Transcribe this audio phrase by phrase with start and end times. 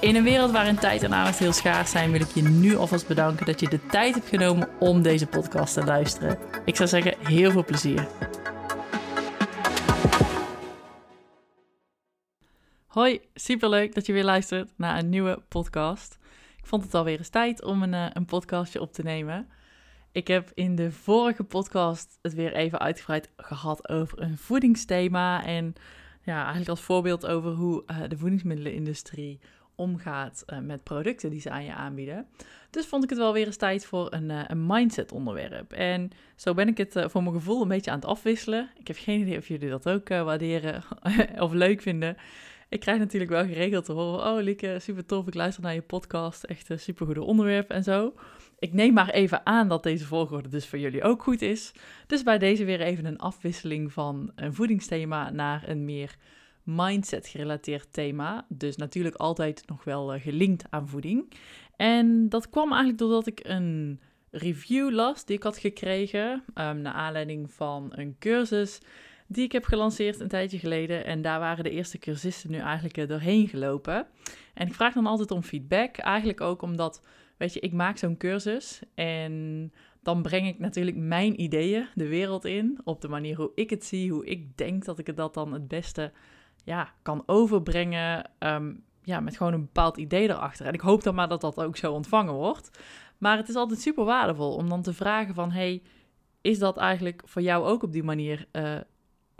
[0.00, 3.08] In een wereld waarin tijd en aandacht heel schaars zijn, wil ik je nu alvast
[3.08, 6.38] bedanken dat je de tijd hebt genomen om deze podcast te luisteren.
[6.64, 8.08] Ik zou zeggen, heel veel plezier.
[12.86, 16.18] Hoi, superleuk dat je weer luistert naar een nieuwe podcast.
[16.58, 19.48] Ik vond het alweer eens tijd om een, eh, een podcastje op te nemen.
[20.12, 25.44] Ik heb in de vorige podcast het weer even uitgebreid gehad over een voedingsthema.
[25.44, 25.74] En
[26.22, 29.40] ja, eigenlijk als voorbeeld over hoe uh, de voedingsmiddelenindustrie
[29.80, 32.26] omgaat uh, met producten die ze aan je aanbieden.
[32.70, 35.72] Dus vond ik het wel weer eens tijd voor een, uh, een mindset onderwerp.
[35.72, 38.70] En zo ben ik het uh, voor mijn gevoel een beetje aan het afwisselen.
[38.78, 40.82] Ik heb geen idee of jullie dat ook waarderen
[41.38, 42.16] of leuk vinden.
[42.68, 45.82] Ik krijg natuurlijk wel geregeld te horen, oh Lieke, super tof, ik luister naar je
[45.82, 48.14] podcast, echt een super goede onderwerp en zo.
[48.58, 51.72] Ik neem maar even aan dat deze volgorde dus voor jullie ook goed is.
[52.06, 56.16] Dus bij deze weer even een afwisseling van een voedingsthema naar een meer
[56.62, 58.46] mindset gerelateerd thema.
[58.48, 61.32] Dus natuurlijk altijd nog wel uh, gelinkt aan voeding.
[61.76, 66.44] En dat kwam eigenlijk doordat ik een review las die ik had gekregen.
[66.54, 68.80] Um, naar aanleiding van een cursus
[69.26, 71.04] die ik heb gelanceerd een tijdje geleden.
[71.04, 74.06] En daar waren de eerste cursisten nu eigenlijk uh, doorheen gelopen.
[74.54, 75.96] En ik vraag dan altijd om feedback.
[75.96, 77.02] Eigenlijk ook omdat,
[77.36, 82.44] weet je, ik maak zo'n cursus en dan breng ik natuurlijk mijn ideeën de wereld
[82.44, 82.78] in.
[82.84, 85.52] Op de manier hoe ik het zie, hoe ik denk dat ik het dat dan
[85.52, 86.12] het beste
[86.64, 88.30] ja, kan overbrengen.
[88.38, 90.66] Um, ja, met gewoon een bepaald idee erachter.
[90.66, 92.70] En ik hoop dan maar dat dat ook zo ontvangen wordt.
[93.18, 95.50] Maar het is altijd super waardevol om dan te vragen van...
[95.50, 95.82] hey,
[96.40, 98.78] is dat eigenlijk voor jou ook op die manier uh,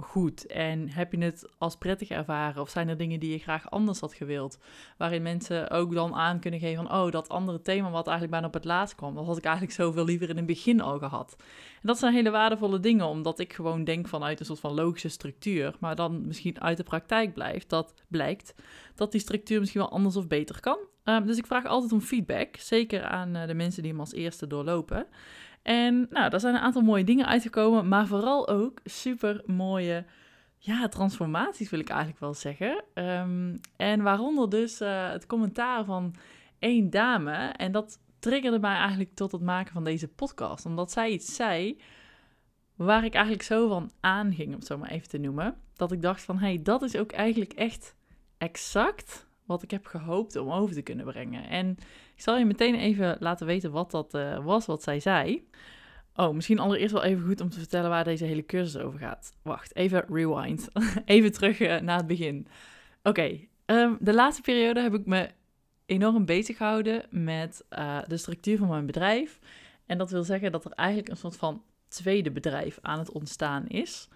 [0.03, 0.47] goed?
[0.47, 2.62] En heb je het als prettig ervaren?
[2.62, 4.59] Of zijn er dingen die je graag anders had gewild?
[4.97, 6.99] Waarin mensen ook dan aan kunnen geven van...
[6.99, 9.15] oh, dat andere thema wat eigenlijk bijna op het laatst kwam...
[9.15, 11.37] dat had ik eigenlijk zoveel liever in het begin al gehad.
[11.72, 15.09] En dat zijn hele waardevolle dingen, omdat ik gewoon denk vanuit een soort van logische
[15.09, 15.75] structuur...
[15.81, 18.55] maar dan misschien uit de praktijk blijft, dat blijkt...
[18.94, 20.78] dat die structuur misschien wel anders of beter kan.
[21.05, 24.12] Um, dus ik vraag altijd om feedback, zeker aan uh, de mensen die hem als
[24.12, 25.06] eerste doorlopen...
[25.62, 30.04] En nou, daar zijn een aantal mooie dingen uitgekomen, maar vooral ook super mooie
[30.59, 32.84] ja, transformaties, wil ik eigenlijk wel zeggen.
[32.94, 36.15] Um, en waaronder dus uh, het commentaar van
[36.59, 37.37] één dame.
[37.37, 40.66] En dat triggerde mij eigenlijk tot het maken van deze podcast.
[40.66, 41.81] Omdat zij iets zei
[42.76, 45.56] waar ik eigenlijk zo van aanging, om het zo maar even te noemen.
[45.75, 47.94] Dat ik dacht van, hé, hey, dat is ook eigenlijk echt
[48.38, 51.49] exact wat ik heb gehoopt om over te kunnen brengen.
[51.49, 51.71] En
[52.15, 55.49] ik zal je meteen even laten weten wat dat uh, was, wat zij zei.
[56.15, 59.33] Oh, misschien allereerst wel even goed om te vertellen waar deze hele cursus over gaat.
[59.43, 60.69] Wacht, even rewind.
[61.05, 62.47] even terug uh, naar het begin.
[63.03, 65.28] Oké, um, de laatste periode heb ik me
[65.87, 69.38] enorm bezig gehouden met uh, de structuur van mijn bedrijf.
[69.87, 73.67] En dat wil zeggen dat er eigenlijk een soort van tweede bedrijf aan het ontstaan
[73.67, 74.09] is.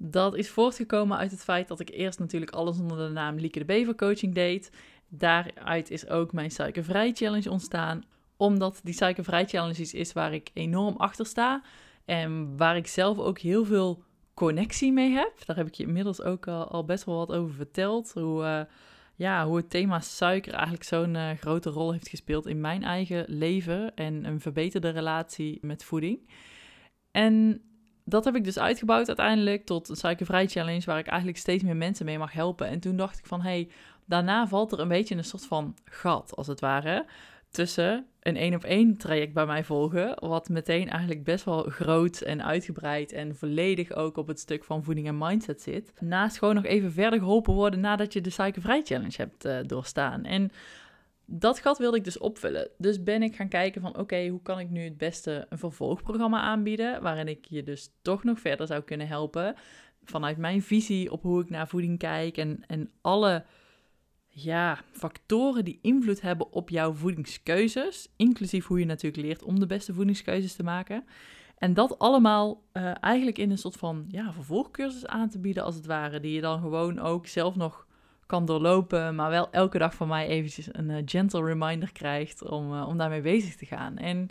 [0.00, 3.58] Dat is voortgekomen uit het feit dat ik eerst natuurlijk alles onder de naam Lieke
[3.58, 4.70] de Bever Coaching deed.
[5.08, 8.04] Daaruit is ook mijn Suikervrij Challenge ontstaan.
[8.36, 11.62] Omdat die Suikervrij Challenge iets is waar ik enorm achter sta.
[12.04, 14.02] En waar ik zelf ook heel veel
[14.34, 15.32] connectie mee heb.
[15.44, 18.12] Daar heb ik je inmiddels ook al, al best wel wat over verteld.
[18.12, 18.60] Hoe, uh,
[19.14, 23.24] ja, hoe het thema suiker eigenlijk zo'n uh, grote rol heeft gespeeld in mijn eigen
[23.28, 23.94] leven.
[23.94, 26.30] En een verbeterde relatie met voeding.
[27.10, 27.62] En
[28.08, 31.76] dat heb ik dus uitgebouwd uiteindelijk tot een suikervrij challenge, waar ik eigenlijk steeds meer
[31.76, 32.68] mensen mee mag helpen.
[32.68, 33.68] En toen dacht ik van, hey,
[34.04, 37.06] daarna valt er een beetje een soort van gat, als het ware,
[37.50, 42.20] tussen een één op één traject bij mij volgen, wat meteen eigenlijk best wel groot
[42.20, 45.92] en uitgebreid en volledig ook op het stuk van voeding en mindset zit.
[46.00, 50.24] Naast gewoon nog even verder geholpen worden nadat je de suikervrij challenge hebt uh, doorstaan.
[50.24, 50.50] En
[51.30, 52.68] dat gat wilde ik dus opvullen.
[52.78, 56.40] Dus ben ik gaan kijken van oké, hoe kan ik nu het beste een vervolgprogramma
[56.40, 59.54] aanbieden, waarin ik je dus toch nog verder zou kunnen helpen
[60.04, 63.44] vanuit mijn visie op hoe ik naar voeding kijk en, en alle
[64.28, 69.66] ja, factoren die invloed hebben op jouw voedingskeuzes, inclusief hoe je natuurlijk leert om de
[69.66, 71.04] beste voedingskeuzes te maken.
[71.58, 75.74] En dat allemaal uh, eigenlijk in een soort van ja, vervolgcursus aan te bieden, als
[75.74, 77.86] het ware, die je dan gewoon ook zelf nog
[78.28, 82.72] kan doorlopen, maar wel elke dag van mij eventjes een uh, gentle reminder krijgt om,
[82.72, 83.96] uh, om daarmee bezig te gaan.
[83.96, 84.28] En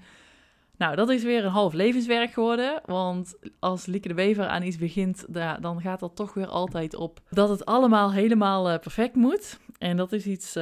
[0.77, 2.81] Nou, dat is weer een half levenswerk geworden.
[2.85, 5.25] Want als Lieke de Wever aan iets begint,
[5.61, 9.59] dan gaat dat toch weer altijd op dat het allemaal helemaal eh, perfect moet.
[9.77, 10.53] En dat is iets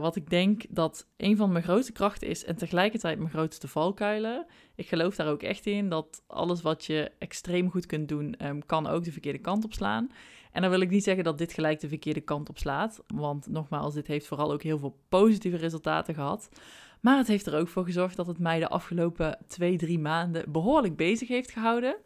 [0.00, 4.46] wat ik denk dat een van mijn grootste krachten is en tegelijkertijd mijn grootste valkuilen.
[4.74, 8.66] Ik geloof daar ook echt in dat alles wat je extreem goed kunt doen, um,
[8.66, 10.10] kan ook de verkeerde kant op slaan.
[10.54, 13.02] En dan wil ik niet zeggen dat dit gelijk de verkeerde kant op slaat.
[13.06, 16.48] Want nogmaals, dit heeft vooral ook heel veel positieve resultaten gehad.
[17.00, 20.52] Maar het heeft er ook voor gezorgd dat het mij de afgelopen twee, drie maanden
[20.52, 21.96] behoorlijk bezig heeft gehouden.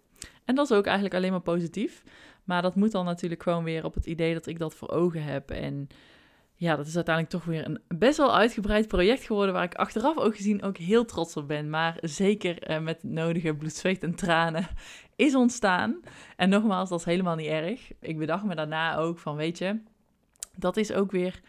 [0.44, 2.02] En dat is ook eigenlijk alleen maar positief.
[2.44, 5.22] Maar dat moet dan natuurlijk gewoon weer op het idee dat ik dat voor ogen
[5.22, 5.50] heb.
[5.50, 5.88] En
[6.54, 9.54] ja, dat is uiteindelijk toch weer een best wel uitgebreid project geworden.
[9.54, 11.70] Waar ik achteraf ook gezien ook heel trots op ben.
[11.70, 14.68] Maar zeker eh, met nodige bloed, zweet en tranen
[15.18, 16.00] is ontstaan.
[16.36, 17.92] En nogmaals, dat is helemaal niet erg.
[18.00, 19.80] Ik bedacht me daarna ook van, weet je,
[20.56, 21.40] dat is ook weer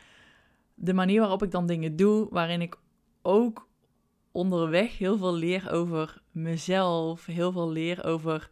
[0.74, 2.28] de manier waarop ik dan dingen doe.
[2.30, 2.76] Waarin ik
[3.22, 3.68] ook
[4.32, 8.50] onderweg heel veel leer over mezelf, heel veel leer over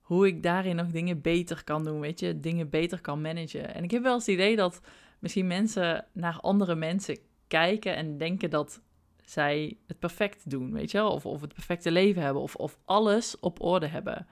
[0.00, 3.74] hoe ik daarin nog dingen beter kan doen, weet je, dingen beter kan managen.
[3.74, 4.80] En ik heb wel eens het idee dat
[5.18, 8.80] misschien mensen naar andere mensen kijken en denken dat
[9.24, 13.38] zij het perfect doen, weet je of, of het perfecte leven hebben, of, of alles
[13.40, 14.26] op orde hebben.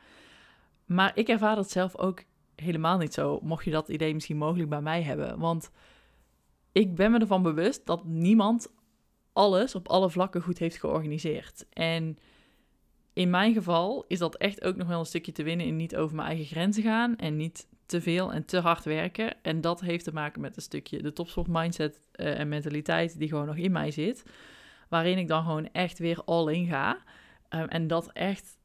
[0.94, 2.22] Maar ik ervaar dat zelf ook
[2.54, 5.38] helemaal niet zo, mocht je dat idee misschien mogelijk bij mij hebben.
[5.38, 5.70] Want
[6.72, 8.72] ik ben me ervan bewust dat niemand
[9.32, 11.66] alles op alle vlakken goed heeft georganiseerd.
[11.72, 12.18] En
[13.12, 15.96] in mijn geval is dat echt ook nog wel een stukje te winnen in niet
[15.96, 19.42] over mijn eigen grenzen gaan en niet te veel en te hard werken.
[19.42, 23.28] En dat heeft te maken met een stukje de topsport mindset uh, en mentaliteit die
[23.28, 24.22] gewoon nog in mij zit.
[24.88, 26.98] Waarin ik dan gewoon echt weer all in ga.
[27.50, 28.58] Um, en dat echt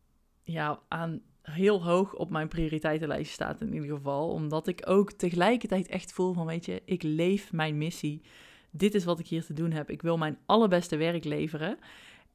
[0.43, 4.29] ja, aan heel hoog op mijn prioriteitenlijst staat in ieder geval.
[4.29, 8.21] Omdat ik ook tegelijkertijd echt voel van, weet je, ik leef mijn missie
[8.71, 9.89] dit is wat ik hier te doen heb.
[9.89, 11.77] Ik wil mijn allerbeste werk leveren.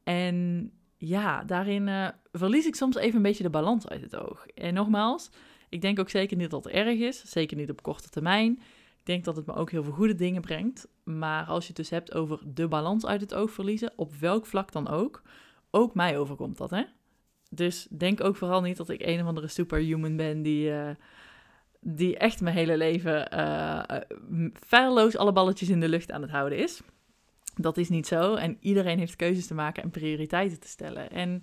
[0.04, 4.46] En ja, daarin uh, verlies ik soms even een beetje de balans uit het oog.
[4.46, 5.30] En nogmaals,
[5.68, 7.22] ik denk ook zeker niet dat het erg is.
[7.24, 8.52] Zeker niet op korte termijn.
[8.98, 10.88] Ik denk dat het me ook heel veel goede dingen brengt.
[11.04, 14.46] Maar als je het dus hebt over de balans uit het oog verliezen, op welk
[14.46, 15.22] vlak dan ook,
[15.70, 16.82] ook mij overkomt dat, hè?
[17.50, 20.90] Dus denk ook vooral niet dat ik een of andere superhuman ben die, uh,
[21.80, 23.82] die echt mijn hele leven uh,
[24.66, 26.80] feilloos alle balletjes in de lucht aan het houden is.
[27.56, 28.34] Dat is niet zo.
[28.34, 31.10] En iedereen heeft keuzes te maken en prioriteiten te stellen.
[31.10, 31.42] En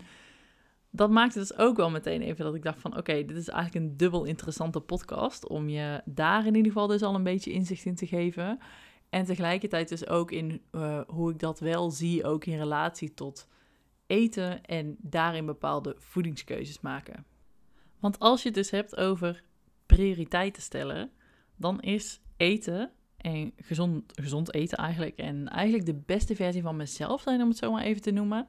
[0.89, 2.98] dat maakte dus ook wel meteen even dat ik dacht van...
[2.98, 5.48] oké, dit is eigenlijk een dubbel interessante podcast...
[5.48, 8.59] om je daar in ieder geval dus al een beetje inzicht in te geven.
[9.09, 12.24] En tegelijkertijd dus ook in uh, hoe ik dat wel zie...
[12.24, 13.48] ook in relatie tot
[14.11, 17.25] eten en daarin bepaalde voedingskeuzes maken.
[17.99, 19.43] Want als je het dus hebt over
[19.85, 21.11] prioriteiten stellen,
[21.55, 27.21] dan is eten en gezond, gezond eten eigenlijk en eigenlijk de beste versie van mezelf
[27.21, 28.47] zijn, om het zo maar even te noemen,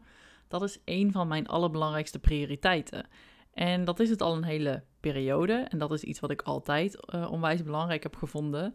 [0.49, 3.06] dat is een van mijn allerbelangrijkste prioriteiten.
[3.53, 6.97] En dat is het al een hele periode en dat is iets wat ik altijd
[7.15, 8.75] uh, onwijs belangrijk heb gevonden.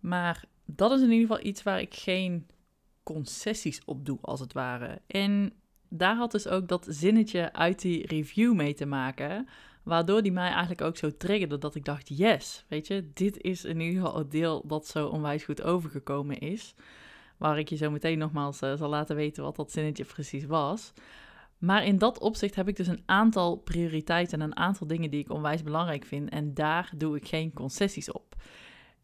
[0.00, 2.46] Maar dat is in ieder geval iets waar ik geen
[3.02, 5.00] concessies op doe, als het ware.
[5.06, 5.52] En
[5.88, 9.48] daar had dus ook dat zinnetje uit die review mee te maken.
[9.82, 13.64] Waardoor die mij eigenlijk ook zo triggerde dat ik dacht, yes, weet je, dit is
[13.64, 16.74] in ieder geval het deel dat zo onwijs goed overgekomen is.
[17.36, 20.92] Waar ik je zo meteen nogmaals uh, zal laten weten wat dat zinnetje precies was.
[21.58, 25.20] Maar in dat opzicht heb ik dus een aantal prioriteiten en een aantal dingen die
[25.20, 26.28] ik onwijs belangrijk vind.
[26.28, 28.34] En daar doe ik geen concessies op.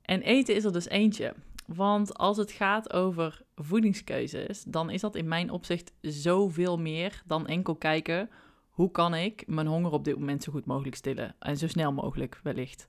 [0.03, 1.35] En eten is er dus eentje.
[1.67, 7.47] Want als het gaat over voedingskeuzes, dan is dat in mijn opzicht zoveel meer dan
[7.47, 8.31] enkel kijken
[8.75, 11.37] hoe kan ik mijn honger op dit moment zo goed mogelijk stillen?
[11.39, 12.87] En zo snel mogelijk wellicht.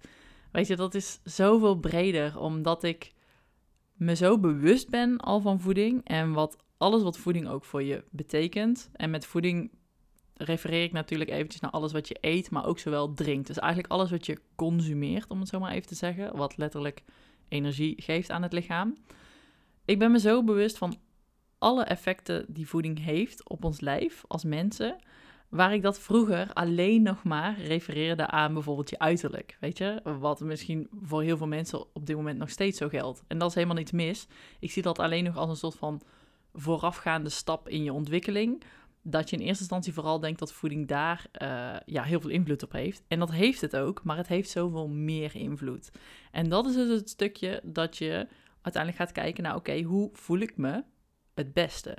[0.51, 3.13] Weet je, dat is zoveel breder, omdat ik
[3.93, 8.03] me zo bewust ben al van voeding en wat alles wat voeding ook voor je
[8.09, 8.89] betekent.
[8.93, 9.71] En met voeding
[10.33, 13.47] refereer ik natuurlijk eventjes naar alles wat je eet, maar ook zowel drinkt.
[13.47, 17.03] Dus eigenlijk alles wat je consumeert, om het zo maar even te zeggen, wat letterlijk
[17.47, 18.95] energie geeft aan het lichaam.
[19.85, 20.95] Ik ben me zo bewust van
[21.57, 24.95] alle effecten die voeding heeft op ons lijf als mensen.
[25.49, 29.57] Waar ik dat vroeger alleen nog maar refereerde aan bijvoorbeeld je uiterlijk.
[29.59, 33.23] Weet je, wat misschien voor heel veel mensen op dit moment nog steeds zo geldt.
[33.27, 34.27] En dat is helemaal niets mis.
[34.59, 36.01] Ik zie dat alleen nog als een soort van
[36.53, 38.63] voorafgaande stap in je ontwikkeling.
[39.01, 42.63] Dat je in eerste instantie vooral denkt dat voeding daar uh, ja, heel veel invloed
[42.63, 43.03] op heeft.
[43.07, 45.91] En dat heeft het ook, maar het heeft zoveel meer invloed.
[46.31, 48.27] En dat is dus het stukje dat je
[48.65, 50.83] uiteindelijk gaat kijken naar: oké, hoe voel ik me
[51.33, 51.97] het beste?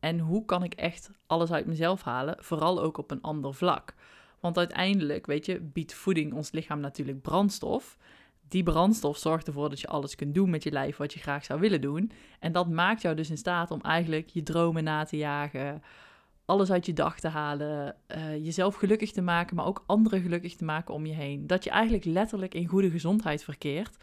[0.00, 3.94] En hoe kan ik echt alles uit mezelf halen, vooral ook op een ander vlak?
[4.40, 7.98] Want uiteindelijk, weet je, biedt voeding ons lichaam natuurlijk brandstof.
[8.48, 11.44] Die brandstof zorgt ervoor dat je alles kunt doen met je lijf wat je graag
[11.44, 12.10] zou willen doen.
[12.40, 15.82] En dat maakt jou dus in staat om eigenlijk je dromen na te jagen,
[16.44, 20.56] alles uit je dag te halen, uh, jezelf gelukkig te maken, maar ook anderen gelukkig
[20.56, 21.46] te maken om je heen.
[21.46, 23.96] Dat je eigenlijk letterlijk in goede gezondheid verkeert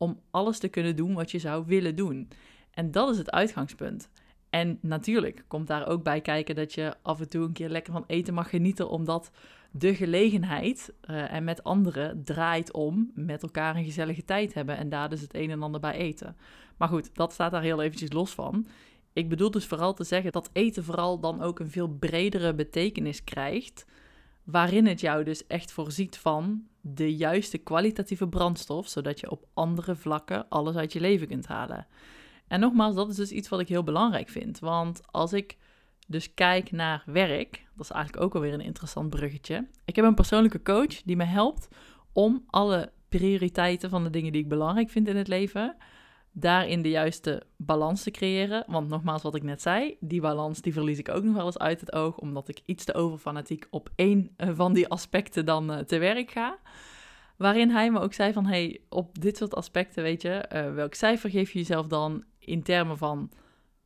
[0.00, 2.28] om alles te kunnen doen wat je zou willen doen.
[2.70, 4.10] En dat is het uitgangspunt.
[4.50, 7.92] En natuurlijk komt daar ook bij kijken dat je af en toe een keer lekker
[7.92, 9.30] van eten mag genieten, omdat
[9.70, 14.88] de gelegenheid uh, en met anderen draait om met elkaar een gezellige tijd hebben en
[14.88, 16.36] daar dus het een en ander bij eten.
[16.76, 18.66] Maar goed, dat staat daar heel eventjes los van.
[19.12, 23.24] Ik bedoel dus vooral te zeggen dat eten vooral dan ook een veel bredere betekenis
[23.24, 23.86] krijgt,
[24.50, 29.96] waarin het jou dus echt voorziet van de juiste kwalitatieve brandstof, zodat je op andere
[29.96, 31.86] vlakken alles uit je leven kunt halen.
[32.48, 34.58] En nogmaals, dat is dus iets wat ik heel belangrijk vind.
[34.58, 35.56] Want als ik
[36.06, 39.66] dus kijk naar werk, dat is eigenlijk ook alweer een interessant bruggetje.
[39.84, 41.68] Ik heb een persoonlijke coach die me helpt
[42.12, 45.76] om alle prioriteiten van de dingen die ik belangrijk vind in het leven,
[46.32, 48.64] daarin de juiste balans te creëren.
[48.66, 51.58] Want nogmaals, wat ik net zei, die balans die verlies ik ook nog wel eens
[51.58, 55.72] uit het oog, omdat ik iets te overfanatiek op één eh, van die aspecten dan
[55.72, 56.58] uh, te werk ga.
[57.36, 60.94] Waarin hij me ook zei van, hey, op dit soort aspecten, weet je, uh, welk
[60.94, 63.30] cijfer geef je jezelf dan in termen van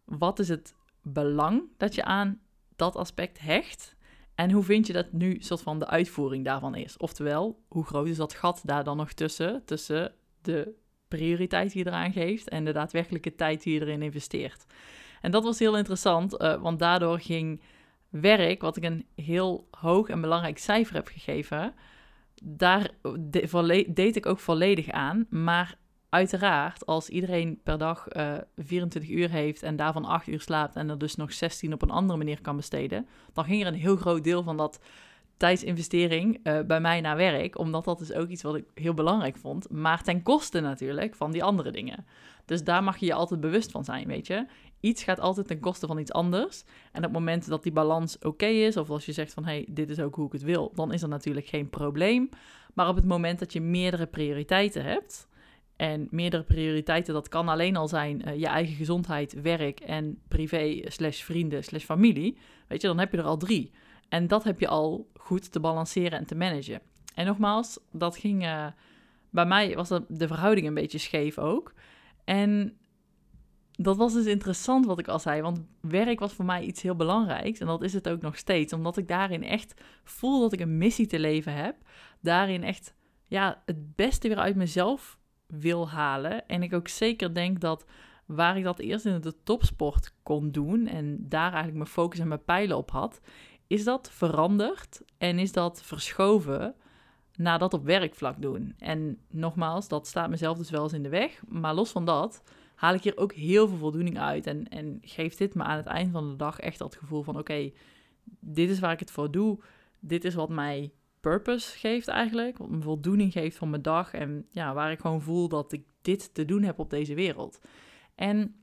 [0.05, 2.41] wat is het belang dat je aan
[2.77, 3.97] dat aspect hecht?
[4.35, 6.97] En hoe vind je dat nu soort van de uitvoering daarvan is?
[6.97, 10.75] Oftewel, hoe groot is dat gat daar dan nog tussen, tussen de
[11.09, 14.67] prioriteit die je eraan geeft en de daadwerkelijke tijd die je erin investeert?
[15.21, 17.61] En dat was heel interessant, uh, want daardoor ging
[18.09, 21.75] werk, wat ik een heel hoog en belangrijk cijfer heb gegeven,
[22.43, 22.91] daar
[23.87, 25.27] deed ik ook volledig aan.
[25.31, 30.41] Maar uiteraard, als iedereen per dag uh, eh, 24 uur heeft en daarvan 8 uur
[30.41, 33.67] slaapt en er dus nog 16 op een andere manier kan besteden, dan ging er
[33.67, 34.81] een heel groot deel van dat
[35.37, 39.37] tijdsinvestering uh, bij mij naar werk, omdat dat is ook iets wat ik heel belangrijk
[39.37, 42.07] vond, maar ten koste natuurlijk van die andere dingen.
[42.45, 44.47] Dus daar mag je je altijd bewust van zijn, weet je.
[44.81, 46.65] Iets gaat altijd ten koste van iets anders.
[46.93, 49.53] En op het moment dat die balans oké is, of als je zegt van hé,
[49.53, 52.29] hey, dit is ook hoe ik het wil, dan is er natuurlijk geen probleem.
[52.75, 55.29] Maar op het moment dat je meerdere prioriteiten hebt,
[55.77, 60.81] en meerdere prioriteiten, dat kan alleen al zijn uh, je eigen gezondheid, werk en privé
[60.85, 62.37] slash vrienden slash familie.
[62.69, 63.71] Weet je, dan heb je er al drie.
[64.09, 66.81] En dat heb je al goed te balanceren en te managen.
[67.15, 68.45] En nogmaals, dat ging...
[68.45, 68.67] Uh,
[69.31, 71.73] bij mij was dat de verhouding een beetje scheef ook.
[72.25, 72.77] En
[73.77, 76.97] dat was dus interessant wat ik al zei, want werk was voor mij iets heel
[76.97, 80.61] belangrijks en dat is het ook nog steeds, omdat ik daarin echt voel dat ik
[80.61, 81.77] een missie te leven heb,
[82.21, 82.95] daarin echt
[83.27, 87.85] ja, het beste weer uit mezelf wil halen en ik ook zeker denk dat
[88.27, 92.29] waar ik dat eerst in de topsport kon doen en daar eigenlijk mijn focus en
[92.29, 93.21] mijn pijlen op had,
[93.67, 96.75] is dat veranderd en is dat verschoven
[97.37, 98.75] naar dat op werkvlak doen.
[98.79, 102.43] En nogmaals, dat staat mezelf dus wel eens in de weg, maar los van dat
[102.75, 104.47] haal ik hier ook heel veel voldoening uit.
[104.47, 107.39] En, en geeft dit me aan het eind van de dag echt dat gevoel van:
[107.39, 107.73] oké,
[108.41, 109.59] dit is waar ik het voor doe.
[110.01, 112.59] Dit is wat mij purpose geeft eigenlijk.
[112.59, 114.13] Wat me voldoening geeft van mijn dag.
[114.13, 117.61] En ja, waar ik gewoon voel dat ik dit te doen heb op deze wereld.
[118.15, 118.55] En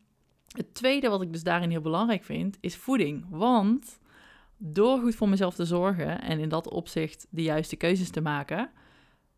[0.47, 3.25] het tweede wat ik dus daarin heel belangrijk vind, is voeding.
[3.29, 3.99] Want
[4.63, 8.69] door goed voor mezelf te zorgen en in dat opzicht de juiste keuzes te maken,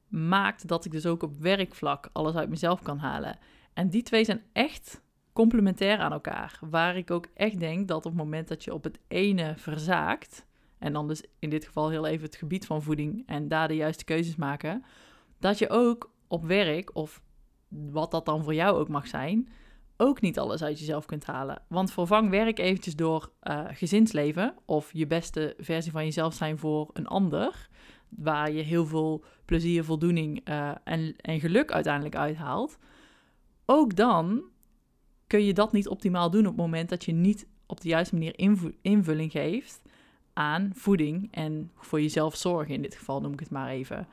[0.07, 3.37] maakt dat ik dus ook op werkvlak alles uit mezelf kan halen.
[3.73, 5.01] En die twee zijn echt
[5.33, 6.59] complementair aan elkaar.
[6.61, 10.45] Waar ik ook echt denk dat op het moment dat je op het ene verzaakt,
[10.77, 13.75] en dan dus in dit geval heel even het gebied van voeding en daar de
[13.75, 14.83] juiste keuzes maken,
[15.39, 17.21] dat je ook op werk, of
[17.67, 19.49] wat dat dan voor jou ook mag zijn,
[19.97, 21.61] ook niet alles uit jezelf kunt halen.
[21.67, 26.89] Want vervang werk eventjes door uh, gezinsleven of je beste versie van jezelf zijn voor
[26.93, 27.69] een ander,
[28.09, 32.77] waar je heel veel plezier, voldoening uh, en, en geluk uiteindelijk uithaalt
[33.65, 34.43] ook dan
[35.27, 38.13] kun je dat niet optimaal doen op het moment dat je niet op de juiste
[38.13, 38.39] manier
[38.81, 39.81] invulling geeft
[40.33, 42.73] aan voeding en voor jezelf zorgen.
[42.73, 44.07] In dit geval noem ik het maar even.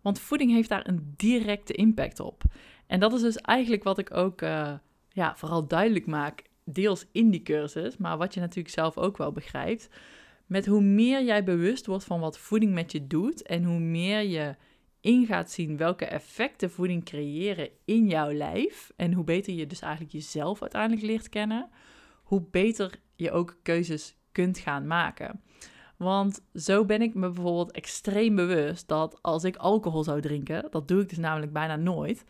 [0.00, 2.42] Want voeding heeft daar een directe impact op.
[2.86, 4.72] En dat is dus eigenlijk wat ik ook uh,
[5.16, 9.32] ja, vooral duidelijk maak, deels in die cursus, maar wat je natuurlijk zelf ook wel
[9.32, 9.88] begrijpt.
[10.46, 14.22] Met hoe meer jij bewust wordt van wat voeding met je doet en hoe meer
[14.22, 14.54] je
[15.00, 18.92] in gaat zien welke effecten voeding creëren in jouw lijf.
[18.96, 21.68] En hoe beter je dus eigenlijk jezelf uiteindelijk leert kennen,
[22.22, 25.42] hoe beter je ook keuzes kunt gaan maken.
[25.96, 30.88] Want zo ben ik me bijvoorbeeld extreem bewust dat als ik alcohol zou drinken, dat
[30.88, 32.24] doe ik dus namelijk bijna nooit,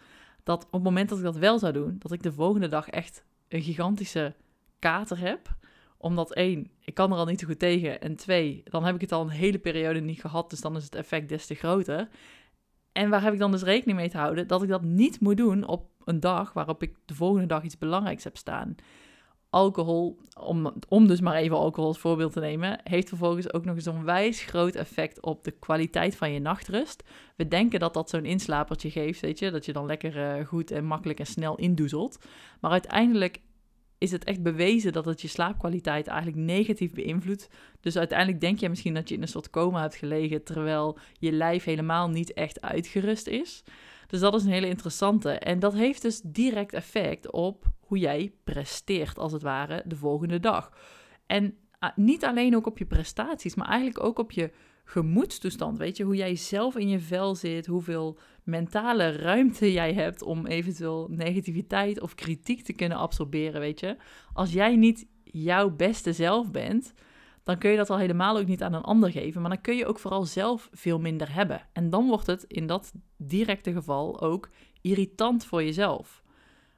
[0.46, 2.88] dat op het moment dat ik dat wel zou doen, dat ik de volgende dag
[2.88, 4.34] echt een gigantische
[4.78, 5.56] kater heb
[5.98, 8.00] omdat één, ik kan er al niet zo goed tegen.
[8.00, 10.50] En twee, dan heb ik het al een hele periode niet gehad.
[10.50, 12.08] Dus dan is het effect des te groter.
[12.92, 14.46] En waar heb ik dan dus rekening mee te houden?
[14.46, 17.78] Dat ik dat niet moet doen op een dag waarop ik de volgende dag iets
[17.78, 18.74] belangrijks heb staan.
[19.56, 23.74] Alcohol, om, om dus maar even alcohol als voorbeeld te nemen, heeft vervolgens ook nog
[23.74, 27.02] eens een wijs groot effect op de kwaliteit van je nachtrust.
[27.36, 30.70] We denken dat dat zo'n inslapertje geeft, weet je, dat je dan lekker uh, goed
[30.70, 32.18] en makkelijk en snel indoezelt.
[32.60, 33.40] Maar uiteindelijk
[33.98, 37.48] is het echt bewezen dat het je slaapkwaliteit eigenlijk negatief beïnvloedt.
[37.80, 41.32] Dus uiteindelijk denk je misschien dat je in een soort coma hebt gelegen, terwijl je
[41.32, 43.64] lijf helemaal niet echt uitgerust is.
[44.06, 45.30] Dus dat is een hele interessante.
[45.30, 50.40] En dat heeft dus direct effect op hoe jij presteert, als het ware, de volgende
[50.40, 50.70] dag.
[51.26, 54.50] En ah, niet alleen ook op je prestaties, maar eigenlijk ook op je
[54.84, 55.78] gemoedstoestand.
[55.78, 60.46] Weet je, hoe jij zelf in je vel zit, hoeveel mentale ruimte jij hebt om
[60.46, 63.60] eventueel negativiteit of kritiek te kunnen absorberen.
[63.60, 63.96] Weet je,
[64.32, 66.92] als jij niet jouw beste zelf bent,
[67.46, 69.40] dan kun je dat al helemaal ook niet aan een ander geven.
[69.40, 71.60] Maar dan kun je ook vooral zelf veel minder hebben.
[71.72, 74.48] En dan wordt het in dat directe geval ook
[74.80, 76.22] irritant voor jezelf.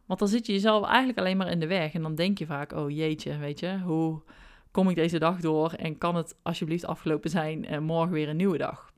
[0.07, 1.93] Want dan zit je jezelf eigenlijk alleen maar in de weg.
[1.93, 4.23] En dan denk je vaak, oh jeetje, weet je, hoe
[4.71, 5.73] kom ik deze dag door?
[5.73, 8.93] En kan het alsjeblieft afgelopen zijn en morgen weer een nieuwe dag?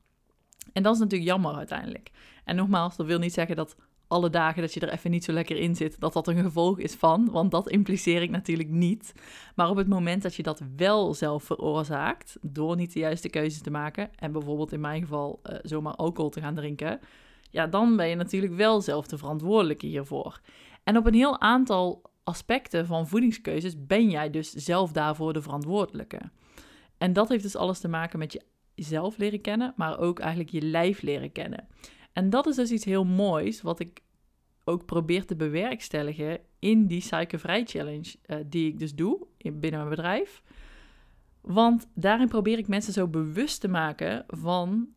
[0.73, 2.11] En dat is natuurlijk jammer uiteindelijk.
[2.43, 3.75] En nogmaals, dat wil niet zeggen dat
[4.11, 6.79] alle dagen dat je er even niet zo lekker in zit, dat dat een gevolg
[6.79, 7.29] is van.
[7.31, 9.13] Want dat impliceer ik natuurlijk niet.
[9.55, 13.61] Maar op het moment dat je dat wel zelf veroorzaakt, door niet de juiste keuzes
[13.61, 16.99] te maken, en bijvoorbeeld in mijn geval uh, zomaar alcohol te gaan drinken,
[17.49, 20.41] ja, dan ben je natuurlijk wel zelf de verantwoordelijke hiervoor.
[20.83, 26.19] En op een heel aantal aspecten van voedingskeuzes ben jij dus zelf daarvoor de verantwoordelijke.
[26.97, 30.61] En dat heeft dus alles te maken met jezelf leren kennen, maar ook eigenlijk je
[30.61, 31.67] lijf leren kennen.
[32.13, 34.01] En dat is dus iets heel moois, wat ik
[34.63, 39.79] ook probeer te bewerkstelligen in die suikervrij challenge uh, die ik dus doe in, binnen
[39.79, 40.41] mijn bedrijf.
[41.41, 44.87] Want daarin probeer ik mensen zo bewust te maken van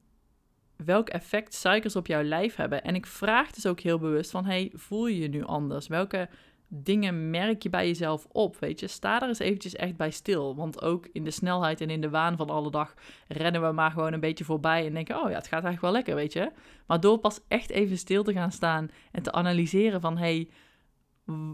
[0.76, 2.82] welk effect suikers op jouw lijf hebben.
[2.82, 5.86] En ik vraag dus ook heel bewust van, hey, voel je je nu anders?
[5.86, 6.28] Welke
[6.68, 8.86] dingen merk je bij jezelf op, weet je?
[8.86, 10.56] Sta er eens eventjes echt bij stil.
[10.56, 12.94] Want ook in de snelheid en in de waan van alle dag
[13.28, 15.92] rennen we maar gewoon een beetje voorbij en denken, oh ja, het gaat eigenlijk wel
[15.92, 16.50] lekker, weet je?
[16.86, 20.48] Maar door pas echt even stil te gaan staan en te analyseren van, hey,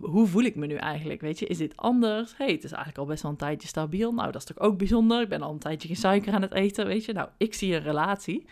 [0.00, 1.46] hoe voel ik me nu eigenlijk, weet je?
[1.46, 2.36] Is dit anders?
[2.36, 4.12] hey, het is eigenlijk al best wel een tijdje stabiel.
[4.12, 5.20] Nou, dat is toch ook bijzonder?
[5.20, 7.12] Ik ben al een tijdje geen suiker aan het eten, weet je?
[7.12, 8.46] Nou, ik zie een relatie.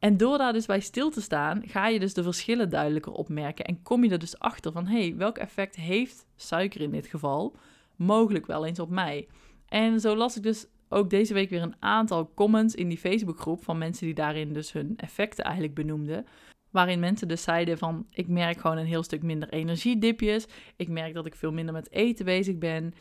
[0.00, 3.64] En door daar dus bij stil te staan, ga je dus de verschillen duidelijker opmerken
[3.64, 7.06] en kom je er dus achter van, hé, hey, welk effect heeft suiker in dit
[7.06, 7.56] geval
[7.96, 9.28] mogelijk wel eens op mij?
[9.68, 13.64] En zo las ik dus ook deze week weer een aantal comments in die Facebookgroep
[13.64, 16.26] van mensen die daarin dus hun effecten eigenlijk benoemden.
[16.70, 20.46] Waarin mensen dus zeiden van, ik merk gewoon een heel stuk minder energiedipjes.
[20.76, 22.94] Ik merk dat ik veel minder met eten bezig ben.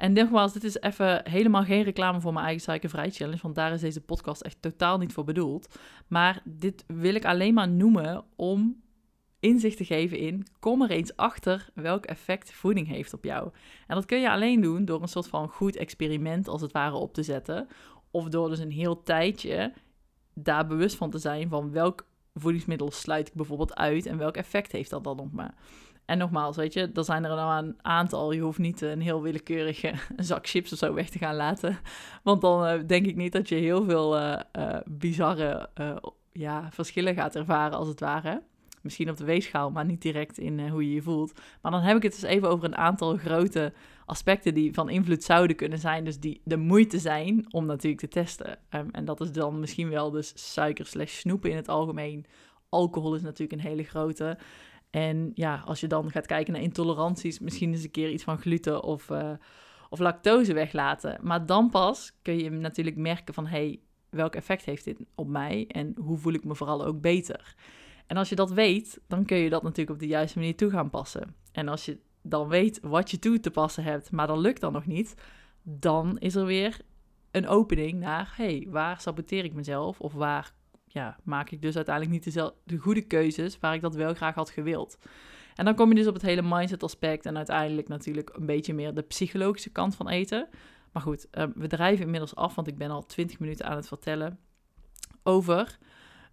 [0.00, 3.72] En nogmaals, dit is even helemaal geen reclame voor mijn eigen suikervrij challenge, want daar
[3.72, 5.78] is deze podcast echt totaal niet voor bedoeld.
[6.08, 8.82] Maar dit wil ik alleen maar noemen om
[9.40, 13.50] inzicht te geven in, kom er eens achter welk effect voeding heeft op jou.
[13.86, 16.96] En dat kun je alleen doen door een soort van goed experiment als het ware
[16.96, 17.68] op te zetten.
[18.10, 19.72] Of door dus een heel tijdje
[20.34, 24.72] daar bewust van te zijn van welk voedingsmiddel sluit ik bijvoorbeeld uit en welk effect
[24.72, 25.50] heeft dat dan op me.
[26.10, 28.32] En nogmaals, weet je, er zijn er nou een aantal.
[28.32, 31.78] Je hoeft niet een heel willekeurige zak chips of zo weg te gaan laten.
[32.22, 35.68] Want dan uh, denk ik niet dat je heel veel uh, uh, bizarre
[36.32, 38.42] ja, verschillen gaat ervaren, als het ware.
[38.82, 41.32] Misschien op de weegschaal, maar niet direct in hoe je je voelt.
[41.62, 43.72] Maar dan heb ik het dus even over een aantal grote
[44.06, 46.04] aspecten die van invloed zouden kunnen zijn.
[46.04, 48.58] Dus die de moeite zijn om natuurlijk te testen.
[48.70, 52.26] Um, en dat is dan misschien wel dus suiker slash snoepen in het algemeen.
[52.68, 54.38] Alcohol is natuurlijk een hele grote.
[54.90, 58.38] En ja, als je dan gaat kijken naar intoleranties, misschien eens een keer iets van
[58.38, 59.32] gluten of, uh,
[59.88, 61.18] of lactose weglaten.
[61.22, 65.66] Maar dan pas kun je natuurlijk merken van, hey, welk effect heeft dit op mij
[65.68, 67.54] en hoe voel ik me vooral ook beter?
[68.06, 70.70] En als je dat weet, dan kun je dat natuurlijk op de juiste manier toe
[70.70, 71.34] gaan passen.
[71.52, 74.72] En als je dan weet wat je toe te passen hebt, maar dat lukt dan
[74.72, 75.14] nog niet,
[75.62, 76.80] dan is er weer
[77.30, 80.00] een opening naar, hey, waar saboteer ik mezelf?
[80.00, 80.52] Of waar
[80.92, 84.34] ja, maak ik dus uiteindelijk niet dezelfde, de goede keuzes waar ik dat wel graag
[84.34, 84.98] had gewild.
[85.54, 88.74] En dan kom je dus op het hele mindset aspect en uiteindelijk natuurlijk een beetje
[88.74, 90.48] meer de psychologische kant van eten.
[90.92, 93.88] Maar goed, uh, we drijven inmiddels af, want ik ben al 20 minuten aan het
[93.88, 94.38] vertellen
[95.22, 95.78] over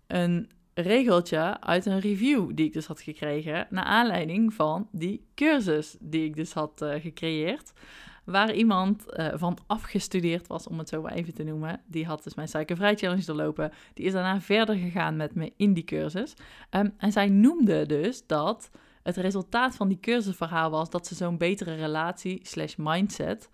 [0.07, 5.95] een regeltje uit een review die ik dus had gekregen naar aanleiding van die cursus
[5.99, 7.73] die ik dus had uh, gecreëerd
[8.27, 11.81] waar iemand uh, van afgestudeerd was, om het zo maar even te noemen.
[11.85, 13.71] Die had dus mijn suikervrij challenge doorlopen.
[13.93, 16.33] Die is daarna verder gegaan met me in die cursus.
[16.69, 18.69] Um, en zij noemde dus dat
[19.03, 23.49] het resultaat van die cursusverhaal was dat ze zo'n betere relatie slash mindset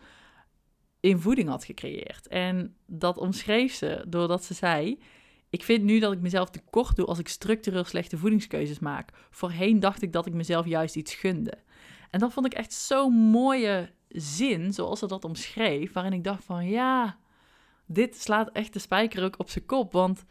[0.99, 2.27] in voeding had gecreëerd.
[2.27, 4.99] En dat omschreef ze doordat ze zei...
[5.49, 9.09] Ik vind nu dat ik mezelf tekort doe als ik structureel slechte voedingskeuzes maak.
[9.29, 11.53] Voorheen dacht ik dat ik mezelf juist iets gunde.
[12.09, 16.43] En dat vond ik echt zo'n mooie zin, zoals ze dat omschreef, waarin ik dacht
[16.43, 17.17] van ja,
[17.85, 19.91] dit slaat echt de spijker ook op zijn kop.
[19.91, 20.25] Want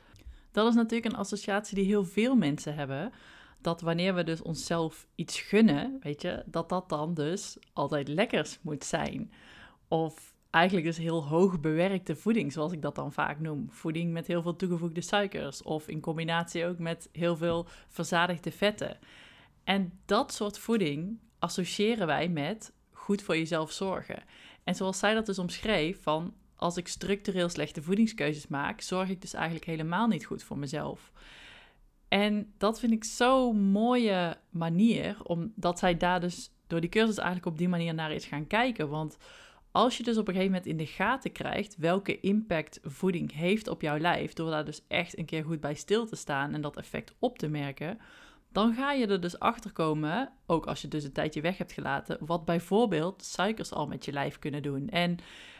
[0.50, 3.12] dat is natuurlijk een associatie die heel veel mensen hebben.
[3.60, 8.58] Dat wanneer we dus onszelf iets gunnen, weet je, dat dat dan dus altijd lekkers
[8.62, 9.32] moet zijn.
[9.88, 13.66] Of eigenlijk dus heel hoog bewerkte voeding, zoals ik dat dan vaak noem.
[13.70, 18.98] Voeding met heel veel toegevoegde suikers of in combinatie ook met heel veel verzadigde vetten.
[19.64, 24.22] En dat soort voeding associëren wij met goed voor jezelf zorgen.
[24.64, 29.20] En zoals zij dat dus omschreef, van als ik structureel slechte voedingskeuzes maak, zorg ik
[29.20, 31.12] dus eigenlijk helemaal niet goed voor mezelf.
[32.08, 37.46] En dat vind ik zo'n mooie manier, omdat zij daar dus door die cursus eigenlijk
[37.46, 38.88] op die manier naar is gaan kijken.
[38.88, 39.16] Want
[39.70, 43.68] als je dus op een gegeven moment in de gaten krijgt welke impact voeding heeft
[43.68, 46.60] op jouw lijf, door daar dus echt een keer goed bij stil te staan en
[46.60, 47.98] dat effect op te merken,
[48.52, 51.72] dan ga je er dus achter komen, ook als je dus een tijdje weg hebt
[51.72, 54.88] gelaten, wat bijvoorbeeld suikers al met je lijf kunnen doen.
[54.88, 55.18] En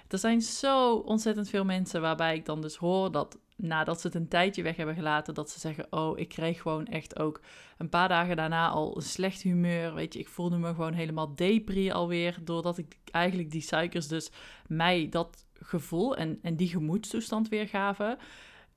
[0.09, 4.17] er zijn zo ontzettend veel mensen waarbij ik dan dus hoor dat nadat ze het
[4.17, 7.41] een tijdje weg hebben gelaten, dat ze zeggen: Oh, ik kreeg gewoon echt ook
[7.79, 9.95] een paar dagen daarna al een slecht humeur.
[9.95, 12.39] Weet je, ik voelde me gewoon helemaal depri alweer.
[12.45, 14.31] Doordat ik eigenlijk die suikers dus
[14.67, 18.19] mij dat gevoel en, en die gemoedstoestand weer gaven.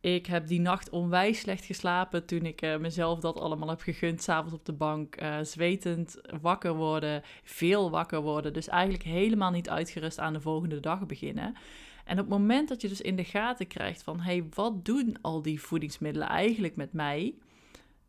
[0.06, 4.22] Ik heb die nacht onwijs slecht geslapen toen ik uh, mezelf dat allemaal heb gegund.
[4.22, 8.54] S'avonds op de bank, uh, zwetend wakker worden, veel wakker worden.
[8.54, 11.56] Dus eigenlijk helemaal niet uitgerust aan de volgende dag beginnen.
[12.04, 14.20] En op het moment dat je dus in de gaten krijgt van...
[14.20, 17.36] hé, hey, wat doen al die voedingsmiddelen eigenlijk met mij...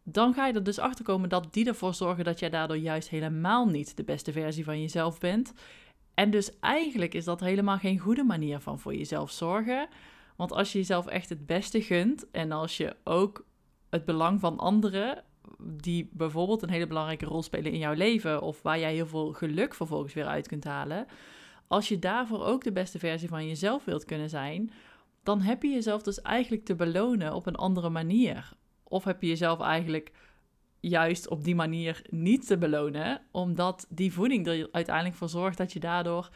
[0.03, 2.25] dan ga je er dus achter komen dat die ervoor zorgen...
[2.25, 5.53] dat jij daardoor juist helemaal niet de beste versie van jezelf bent.
[6.15, 9.89] En dus eigenlijk is dat helemaal geen goede manier van voor jezelf zorgen...
[10.37, 13.47] Want als je jezelf echt het beste gunt en als je ook
[13.91, 15.25] het belang van anderen,
[15.59, 19.33] die bijvoorbeeld een hele belangrijke rol spelen in jouw leven of waar jij heel veel
[19.33, 21.07] geluk vervolgens weer uit kunt halen,
[21.67, 24.73] als je daarvoor ook de beste versie van jezelf wilt kunnen zijn,
[25.23, 28.53] dan heb je jezelf dus eigenlijk te belonen op een andere manier.
[28.83, 30.13] Of heb je jezelf eigenlijk
[30.81, 35.73] juist op die manier niet te belonen, omdat die voeding er uiteindelijk voor zorgt dat
[35.73, 36.31] je daardoor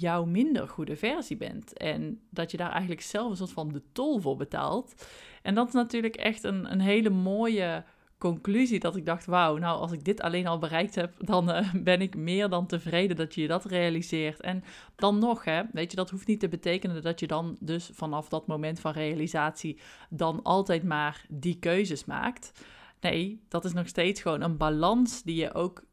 [0.00, 1.76] jouw minder goede versie bent.
[1.76, 5.06] En dat je daar eigenlijk zelf een soort van de tol voor betaalt.
[5.42, 7.84] En dat is natuurlijk echt een, een hele mooie
[8.18, 11.72] conclusie dat ik dacht, wauw, nou als ik dit alleen al bereikt heb, dan eh,
[11.74, 14.40] ben ik meer dan tevreden dat je dat realiseert.
[14.40, 14.64] En
[14.96, 18.28] dan nog, hè, weet je, dat hoeft niet te betekenen dat je dan dus vanaf
[18.28, 19.78] dat moment van realisatie
[20.10, 22.52] dan altijd maar die keuzes maakt.
[23.00, 25.84] Nee, dat is nog steeds gewoon een balans die je ook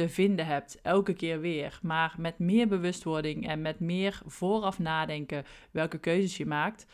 [0.00, 1.78] te vinden hebt, elke keer weer.
[1.82, 6.86] Maar met meer bewustwording en met meer vooraf nadenken welke keuzes je maakt,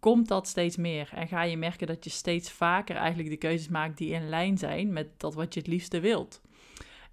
[0.00, 1.10] komt dat steeds meer.
[1.14, 4.58] En ga je merken dat je steeds vaker eigenlijk de keuzes maakt die in lijn
[4.58, 6.40] zijn met dat wat je het liefste wilt.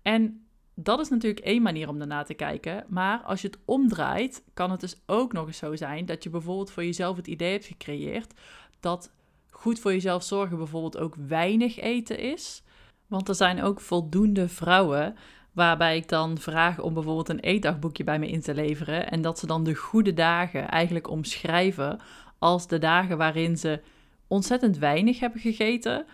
[0.02, 2.86] En dat is natuurlijk één manier om daarna te kijken.
[2.88, 6.30] Maar als je het omdraait, kan het dus ook nog eens zo zijn dat je
[6.30, 8.34] bijvoorbeeld voor jezelf het idee hebt gecreëerd
[8.80, 9.12] dat
[9.50, 12.64] goed voor jezelf zorgen bijvoorbeeld ook weinig eten is.
[13.10, 15.16] Want er zijn ook voldoende vrouwen
[15.52, 19.12] waarbij ik dan vraag om bijvoorbeeld een eetdagboekje bij me in te leveren.
[19.12, 22.00] En dat ze dan de goede dagen eigenlijk omschrijven
[22.40, 23.82] als de dagen waarin ze
[24.28, 26.06] ontzettend weinig hebben gegeten.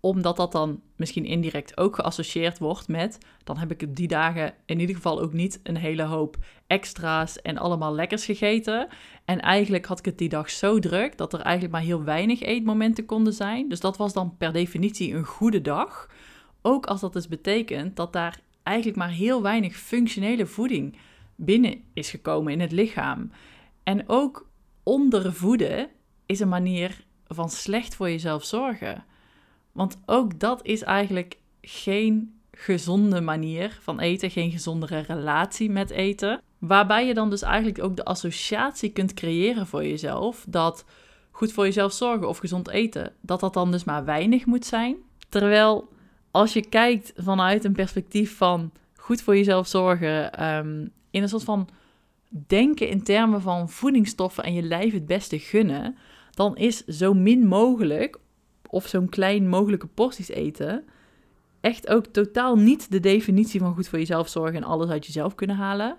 [0.00, 3.18] Omdat dat dan misschien indirect ook geassocieerd wordt met.
[3.44, 7.58] Dan heb ik die dagen in ieder geval ook niet een hele hoop extra's en
[7.58, 8.88] allemaal lekkers gegeten.
[9.24, 12.40] En eigenlijk had ik het die dag zo druk dat er eigenlijk maar heel weinig
[12.40, 13.68] eetmomenten konden zijn.
[13.68, 16.08] Dus dat was dan per definitie een goede dag.
[16.66, 20.96] Ook als dat dus betekent dat daar eigenlijk maar heel weinig functionele voeding
[21.36, 23.30] binnen is gekomen in het lichaam.
[23.82, 24.48] En ook
[24.82, 25.88] ondervoeden
[26.26, 29.04] is een manier van slecht voor jezelf zorgen.
[29.72, 36.42] Want ook dat is eigenlijk geen gezonde manier van eten, geen gezondere relatie met eten.
[36.58, 40.84] Waarbij je dan dus eigenlijk ook de associatie kunt creëren voor jezelf dat
[41.30, 44.96] goed voor jezelf zorgen of gezond eten, dat dat dan dus maar weinig moet zijn.
[45.28, 45.94] Terwijl
[46.36, 51.44] als je kijkt vanuit een perspectief van goed voor jezelf zorgen, ehm, in een soort
[51.44, 51.68] van
[52.46, 55.96] denken in termen van voedingsstoffen en je lijf het beste gunnen,
[56.30, 58.18] dan is zo min mogelijk
[58.68, 60.84] of zo'n klein mogelijke porties eten
[61.60, 65.34] echt ook totaal niet de definitie van goed voor jezelf zorgen en alles uit jezelf
[65.34, 65.96] kunnen halen.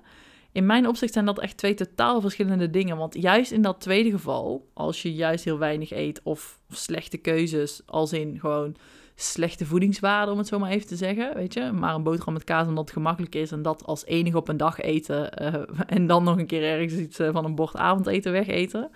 [0.51, 2.97] In mijn opzicht zijn dat echt twee totaal verschillende dingen.
[2.97, 7.81] Want juist in dat tweede geval, als je juist heel weinig eet of slechte keuzes,
[7.85, 8.75] als in gewoon
[9.19, 11.35] slechte voedingswaarde, om het zo maar even te zeggen.
[11.35, 14.37] Weet je, maar een boterham met kaas omdat het gemakkelijk is en dat als enige
[14.37, 15.41] op een dag eten.
[15.41, 15.63] Uh,
[15.97, 18.89] en dan nog een keer ergens iets uh, van een bord avondeten wegeten.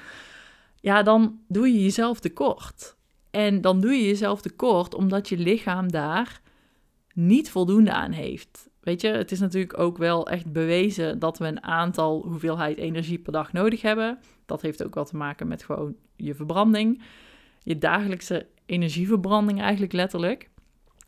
[0.79, 2.95] Ja, dan doe je jezelf tekort.
[3.31, 6.41] En dan doe je jezelf tekort omdat je lichaam daar
[7.13, 8.69] niet voldoende aan heeft.
[8.79, 13.19] weet je, het is natuurlijk ook wel echt bewezen dat we een aantal hoeveelheid energie
[13.19, 14.19] per dag nodig hebben.
[14.45, 17.01] Dat heeft ook wel te maken met gewoon je verbranding.
[17.63, 20.49] Je dagelijkse energieverbranding eigenlijk letterlijk.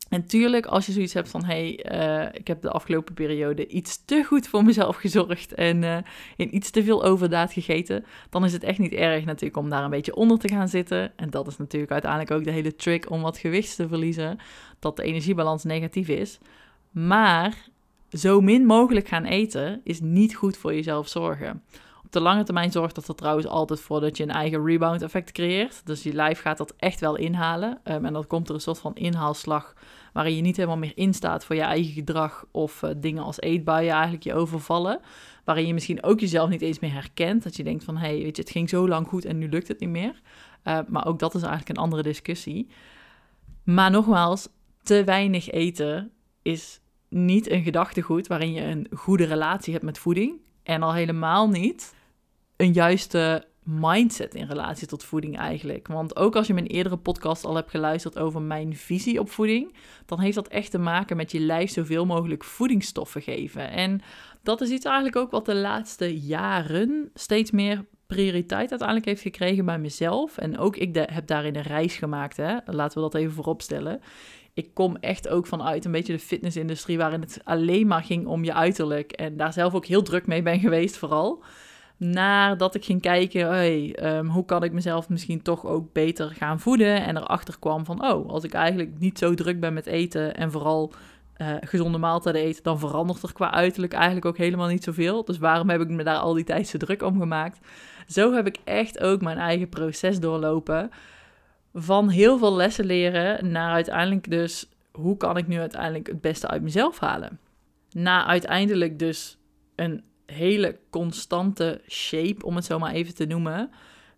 [0.09, 3.67] En tuurlijk, als je zoiets hebt van, hé, hey, uh, ik heb de afgelopen periode
[3.67, 5.97] iets te goed voor mezelf gezorgd en uh,
[6.35, 9.83] in iets te veel overdaad gegeten, dan is het echt niet erg natuurlijk om daar
[9.83, 11.17] een beetje onder te gaan zitten.
[11.17, 14.37] En dat is natuurlijk uiteindelijk ook de hele trick om wat gewicht te verliezen,
[14.79, 16.39] dat de energiebalans negatief is.
[16.91, 17.67] Maar
[18.09, 21.63] zo min mogelijk gaan eten is niet goed voor jezelf zorgen.
[22.13, 25.31] De lange termijn zorgt dat er trouwens altijd voor dat je een eigen rebound effect
[25.31, 25.85] creëert.
[25.85, 27.79] Dus je lijf gaat dat echt wel inhalen.
[27.83, 29.73] Um, en dan komt er een soort van inhaalslag
[30.13, 33.91] waarin je niet helemaal meer instaat voor je eigen gedrag of uh, dingen als eetbuien
[33.91, 34.99] eigenlijk je overvallen.
[35.43, 37.43] Waarin je misschien ook jezelf niet eens meer herkent.
[37.43, 39.49] Dat je denkt van, hé, hey, weet je, het ging zo lang goed en nu
[39.49, 40.21] lukt het niet meer.
[40.63, 42.69] Uh, maar ook dat is eigenlijk een andere discussie.
[43.63, 44.47] Maar nogmaals,
[44.83, 50.41] te weinig eten is niet een gedachtegoed waarin je een goede relatie hebt met voeding.
[50.63, 51.93] En al helemaal niet
[52.63, 55.87] een juiste mindset in relatie tot voeding eigenlijk.
[55.87, 59.75] Want ook als je mijn eerdere podcast al hebt geluisterd over mijn visie op voeding,
[60.05, 63.69] dan heeft dat echt te maken met je lijf zoveel mogelijk voedingsstoffen geven.
[63.69, 64.01] En
[64.43, 69.65] dat is iets eigenlijk ook wat de laatste jaren steeds meer prioriteit uiteindelijk heeft gekregen
[69.65, 70.37] bij mezelf.
[70.37, 72.57] En ook ik heb daarin een reis gemaakt, hè?
[72.65, 74.01] laten we dat even vooropstellen
[74.53, 78.43] ik kom echt ook vanuit een beetje de fitnessindustrie, waarin het alleen maar ging om
[78.43, 79.11] je uiterlijk.
[79.11, 81.43] En daar zelf ook heel druk mee ben geweest, vooral.
[82.03, 83.65] Nadat ik ging kijken,
[84.05, 87.03] um, hoe kan ik mezelf misschien toch ook beter gaan voeden?
[87.03, 90.51] En erachter kwam van, oh, als ik eigenlijk niet zo druk ben met eten en
[90.51, 90.91] vooral
[91.37, 95.25] uh, gezonde maaltijden eten, dan verandert er qua uiterlijk eigenlijk ook helemaal niet zoveel.
[95.25, 97.59] Dus waarom heb ik me daar al die tijd zo druk om gemaakt?
[98.07, 100.89] Zo heb ik echt ook mijn eigen proces doorlopen
[101.73, 106.47] van heel veel lessen leren naar uiteindelijk dus hoe kan ik nu uiteindelijk het beste
[106.47, 107.39] uit mezelf halen.
[107.91, 109.37] Na uiteindelijk dus
[109.75, 113.69] een hele constante shape, om het zo maar even te noemen.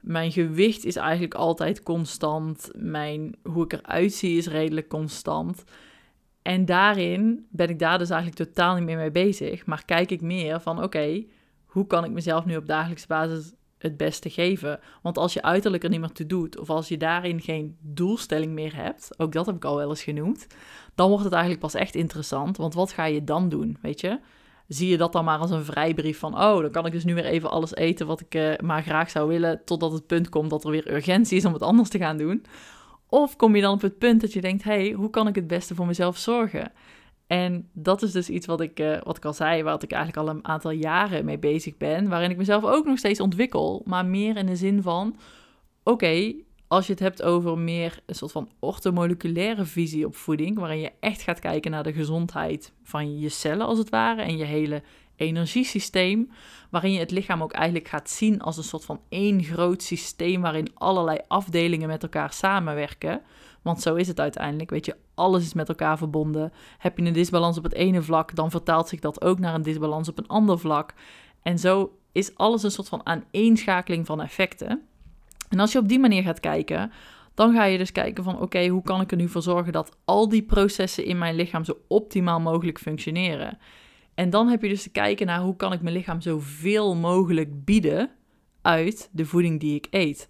[0.02, 2.70] Mijn gewicht is eigenlijk altijd constant.
[2.76, 5.64] Mijn, hoe ik eruit zie is redelijk constant.
[6.42, 9.66] En daarin ben ik daar dus eigenlijk totaal niet meer mee bezig.
[9.66, 11.26] Maar kijk ik meer van oké,
[11.66, 14.80] hoe kan ik mezelf nu op dagelijkse basis het beste geven.
[15.02, 18.54] Want als je uiterlijk er niet meer toe doet, of als je daarin geen doelstelling
[18.54, 20.48] meer hebt, ook dat heb ik al wel eens genoemd,
[20.96, 22.58] dan wordt het eigenlijk pas echt interessant.
[22.58, 24.20] Want wat ga je dan doen, weet je?
[24.68, 27.14] Zie je dat dan maar als een vrijbrief van, oh, dan kan ik dus nu
[27.14, 30.50] weer even alles eten wat ik uh, maar graag zou willen, totdat het punt komt
[30.50, 32.46] dat er weer urgentie is om het anders te gaan doen?
[33.10, 35.48] Of kom je dan op het punt dat je denkt, hey, hoe kan ik het
[35.48, 36.72] beste voor mezelf zorgen?
[37.28, 40.28] En dat is dus iets wat ik, uh, wat ik al zei, waar ik eigenlijk
[40.28, 42.10] al een aantal jaren mee bezig ben.
[42.10, 43.82] Waarin ik mezelf ook nog steeds ontwikkel.
[43.86, 45.16] Maar meer in de zin van:
[45.84, 46.34] oké,
[46.68, 50.58] als je het hebt over meer een soort van ortomoleculaire visie op voeding.
[50.60, 54.22] Waarin je echt gaat kijken naar de gezondheid van je cellen, als het ware.
[54.22, 54.84] En je hele
[55.16, 56.32] energiesysteem.
[56.70, 60.42] Waarin je het lichaam ook eigenlijk gaat zien als een soort van één groot systeem.
[60.42, 63.22] Waarin allerlei afdelingen met elkaar samenwerken.
[63.62, 64.70] Want zo is het uiteindelijk.
[64.70, 66.54] Weet je, alles is met elkaar verbonden.
[66.78, 69.62] Heb je een disbalans op het ene vlak, dan vertaalt zich dat ook naar een
[69.62, 70.94] disbalans op een ander vlak.
[71.42, 74.88] En zo is alles een soort van aaneenschakeling van effecten.
[75.50, 76.92] En als je op die manier gaat kijken,
[77.34, 79.98] dan ga je dus kijken van oké, hoe kan ik er nu voor zorgen dat
[80.06, 83.58] al die processen in mijn lichaam zo optimaal mogelijk functioneren.
[84.14, 87.66] En dan heb je dus te kijken naar hoe kan ik mijn lichaam zoveel mogelijk
[87.66, 88.10] bieden
[88.62, 90.28] uit de voeding die ik eet.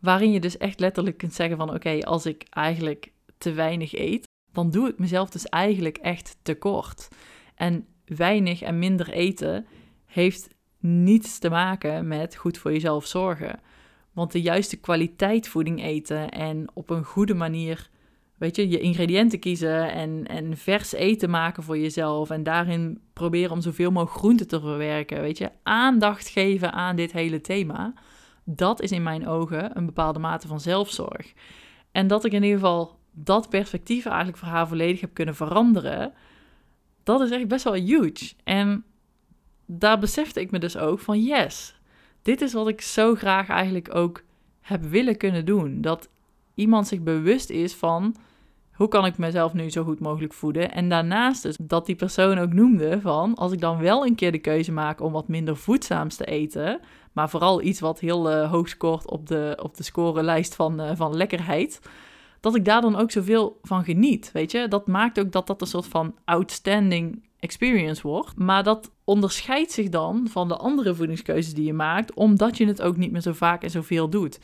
[0.00, 4.26] Waarin je dus echt letterlijk kunt zeggen van oké, als ik eigenlijk te weinig eet,
[4.52, 7.08] dan doe ik mezelf dus eigenlijk echt tekort.
[7.54, 9.66] En weinig en minder eten
[10.06, 13.60] heeft niets te maken met goed voor jezelf zorgen.
[14.12, 17.90] Want de juiste kwaliteit voeding eten en op een goede manier,
[18.36, 22.30] weet je, je ingrediënten kiezen en, en vers eten maken voor jezelf.
[22.30, 25.20] En daarin proberen om zoveel mogelijk groente te verwerken.
[25.20, 27.94] Weet je, aandacht geven aan dit hele thema
[28.50, 31.32] dat is in mijn ogen een bepaalde mate van zelfzorg.
[31.92, 36.12] En dat ik in ieder geval dat perspectief eigenlijk voor haar volledig heb kunnen veranderen,
[37.02, 38.32] dat is echt best wel huge.
[38.44, 38.84] En
[39.66, 41.74] daar besefte ik me dus ook van yes,
[42.22, 44.22] dit is wat ik zo graag eigenlijk ook
[44.60, 45.80] heb willen kunnen doen.
[45.80, 46.08] Dat
[46.54, 48.16] iemand zich bewust is van
[48.72, 50.72] hoe kan ik mezelf nu zo goed mogelijk voeden?
[50.72, 54.32] En daarnaast dus dat die persoon ook noemde van als ik dan wel een keer
[54.32, 56.80] de keuze maak om wat minder voedzaams te eten,
[57.12, 60.90] maar vooral iets wat heel uh, hoog scoort op de, op de scorelijst van, uh,
[60.94, 61.80] van lekkerheid,
[62.40, 64.68] dat ik daar dan ook zoveel van geniet, weet je?
[64.68, 68.36] Dat maakt ook dat dat een soort van outstanding experience wordt.
[68.36, 72.82] Maar dat onderscheidt zich dan van de andere voedingskeuzes die je maakt, omdat je het
[72.82, 74.40] ook niet meer zo vaak en zoveel doet.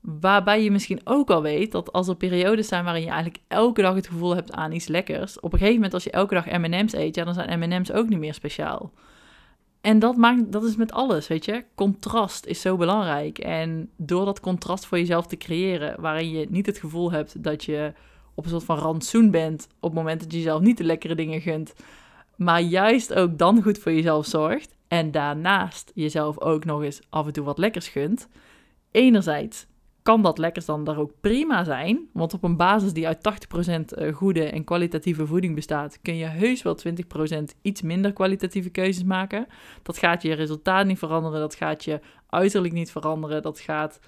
[0.00, 3.82] Waarbij je misschien ook al weet dat als er periodes zijn waarin je eigenlijk elke
[3.82, 6.46] dag het gevoel hebt aan iets lekkers, op een gegeven moment als je elke dag
[6.46, 8.92] M&M's eet, ja, dan zijn M&M's ook niet meer speciaal.
[9.80, 11.64] En dat, maakt, dat is met alles, weet je.
[11.74, 13.38] Contrast is zo belangrijk.
[13.38, 17.64] En door dat contrast voor jezelf te creëren, waarin je niet het gevoel hebt dat
[17.64, 17.92] je
[18.34, 21.14] op een soort van rantsoen bent op het moment dat je jezelf niet de lekkere
[21.14, 21.74] dingen gunt,
[22.38, 27.26] maar juist ook dan goed voor jezelf zorgt en daarnaast jezelf ook nog eens af
[27.26, 28.28] en toe wat lekkers gunt.
[28.90, 29.66] Enerzijds
[30.02, 32.08] kan dat lekkers dan daar ook prima zijn.
[32.12, 33.18] Want op een basis die uit
[33.88, 36.78] 80% eh, goede en kwalitatieve voeding bestaat, kun je heus wel
[37.40, 39.46] 20% iets minder kwalitatieve keuzes maken.
[39.82, 44.00] Dat gaat je resultaat niet veranderen, dat gaat je uiterlijk niet veranderen, dat gaat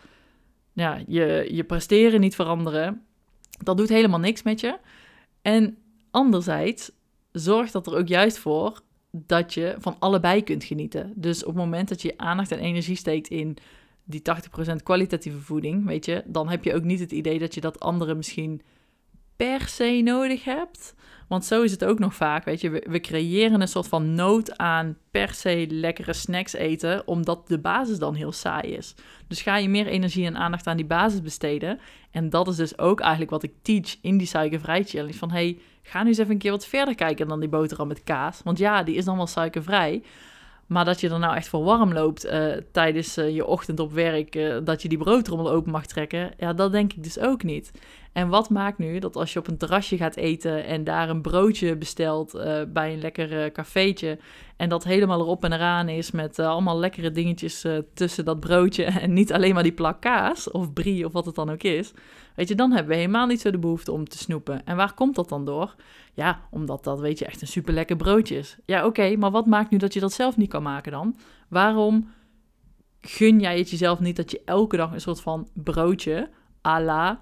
[0.73, 3.03] ja, je, je presteren niet veranderen.
[3.64, 4.79] Dat doet helemaal niks met je.
[5.43, 5.79] En
[6.11, 6.93] anderzijds
[7.33, 11.12] zorgt dat er ook juist voor dat je van allebei kunt genieten.
[11.16, 13.57] Dus op het moment dat je aandacht en energie steekt in
[14.05, 14.23] die
[14.71, 17.81] 80% kwalitatieve voeding, weet je, dan heb je ook niet het idee dat je dat
[17.81, 18.62] andere misschien
[19.37, 20.95] per se nodig hebt.
[21.29, 22.71] Want zo is het ook nog vaak, weet je.
[22.71, 27.99] We, creëren een soort van nood aan per se lekkere snacks eten, omdat de basis
[27.99, 28.95] dan heel saai is.
[29.29, 31.79] Dus ga je meer energie en aandacht aan die basis besteden.
[32.11, 35.14] En dat is dus ook eigenlijk wat ik teach in die suikervrij challenge.
[35.14, 38.05] Van, hey, ga nu eens even een keer wat verder kijken dan die boterham met
[38.05, 38.40] kaas.
[38.45, 40.03] Want ja, die is dan wel suikervrij.
[40.66, 43.93] Maar dat je er nou echt voor warm loopt uh, tijdens uh, je ochtend op
[43.93, 47.43] werk, uh, dat je die broodtrommel open mag trekken, ja, dat denk ik dus ook
[47.43, 47.71] niet.
[48.12, 51.23] En wat maakt nu dat als je op een terrasje gaat eten en daar een
[51.23, 52.33] broodje bestelt
[52.68, 54.18] bij een lekker cafeetje
[54.57, 59.12] en dat helemaal erop en eraan is met allemaal lekkere dingetjes tussen dat broodje en
[59.12, 61.92] niet alleen maar die plak kaas of brie of wat het dan ook is,
[62.35, 64.66] weet je, dan hebben we helemaal niet zo de behoefte om te snoepen.
[64.66, 65.75] En waar komt dat dan door?
[66.14, 68.57] Ja, omdat dat, weet je, echt een super lekker broodje is.
[68.64, 71.16] Ja, oké, maar wat maakt nu dat je dat zelf niet kan maken dan?
[71.49, 72.11] Waarom
[73.01, 76.31] gun jij het jezelf niet dat je elke dag een soort van broodje
[76.66, 77.20] à la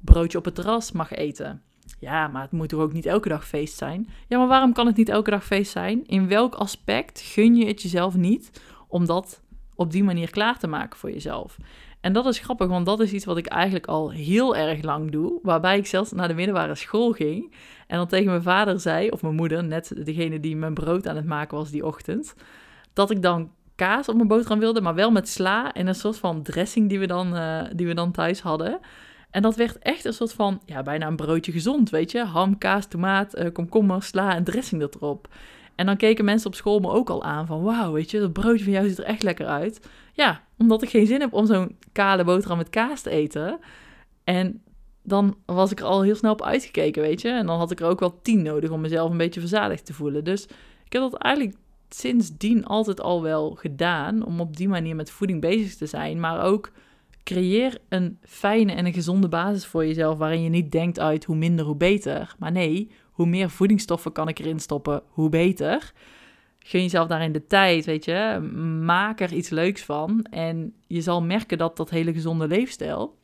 [0.00, 1.62] broodje op het terras mag eten?
[1.98, 4.08] Ja, maar het moet toch ook niet elke dag feest zijn?
[4.28, 6.06] Ja, maar waarom kan het niet elke dag feest zijn?
[6.06, 8.50] In welk aspect gun je het jezelf niet
[8.88, 9.42] om dat
[9.74, 11.56] op die manier klaar te maken voor jezelf?
[12.00, 15.10] En dat is grappig, want dat is iets wat ik eigenlijk al heel erg lang
[15.10, 15.38] doe.
[15.42, 17.54] Waarbij ik zelfs naar de middelbare school ging.
[17.86, 21.16] En dan tegen mijn vader zei, of mijn moeder, net degene die mijn brood aan
[21.16, 22.34] het maken was die ochtend.
[22.92, 26.18] Dat ik dan kaas op mijn boterham wilde, maar wel met sla en een soort
[26.18, 28.80] van dressing die we dan, uh, die we dan thuis hadden.
[29.30, 32.24] En dat werd echt een soort van, ja, bijna een broodje gezond, weet je.
[32.24, 35.28] Ham, kaas, tomaat, uh, komkommer, sla en dressing erop.
[35.74, 38.32] En dan keken mensen op school me ook al aan van, wauw, weet je, dat
[38.32, 39.88] broodje van jou ziet er echt lekker uit.
[40.12, 43.58] Ja, omdat ik geen zin heb om zo'n kale boterham met kaas te eten.
[44.24, 44.62] En
[45.02, 47.28] dan was ik er al heel snel op uitgekeken, weet je.
[47.28, 49.92] En dan had ik er ook wel tien nodig om mezelf een beetje verzadigd te
[49.92, 50.24] voelen.
[50.24, 50.44] Dus
[50.84, 51.56] ik heb dat eigenlijk
[51.88, 54.24] sindsdien altijd al wel gedaan.
[54.24, 56.20] Om op die manier met voeding bezig te zijn.
[56.20, 56.70] Maar ook
[57.24, 60.18] creëer een fijne en een gezonde basis voor jezelf.
[60.18, 62.34] Waarin je niet denkt uit hoe minder, hoe beter.
[62.38, 65.92] Maar nee, hoe meer voedingsstoffen kan ik erin stoppen, hoe beter.
[66.58, 68.38] Gun jezelf daarin de tijd, weet je.
[68.82, 70.22] Maak er iets leuks van.
[70.30, 73.18] En je zal merken dat dat hele gezonde leefstijl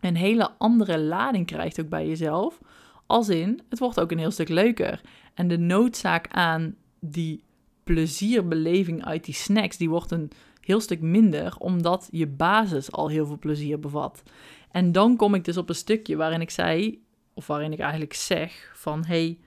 [0.00, 2.60] een hele andere lading krijgt ook bij jezelf.
[3.06, 5.00] Als in, het wordt ook een heel stuk leuker.
[5.34, 7.42] En de noodzaak aan die
[7.84, 13.26] plezierbeleving uit die snacks, die wordt een heel stuk minder, omdat je basis al heel
[13.26, 14.22] veel plezier bevat.
[14.70, 17.02] En dan kom ik dus op een stukje waarin ik zei,
[17.34, 19.38] of waarin ik eigenlijk zeg van hey,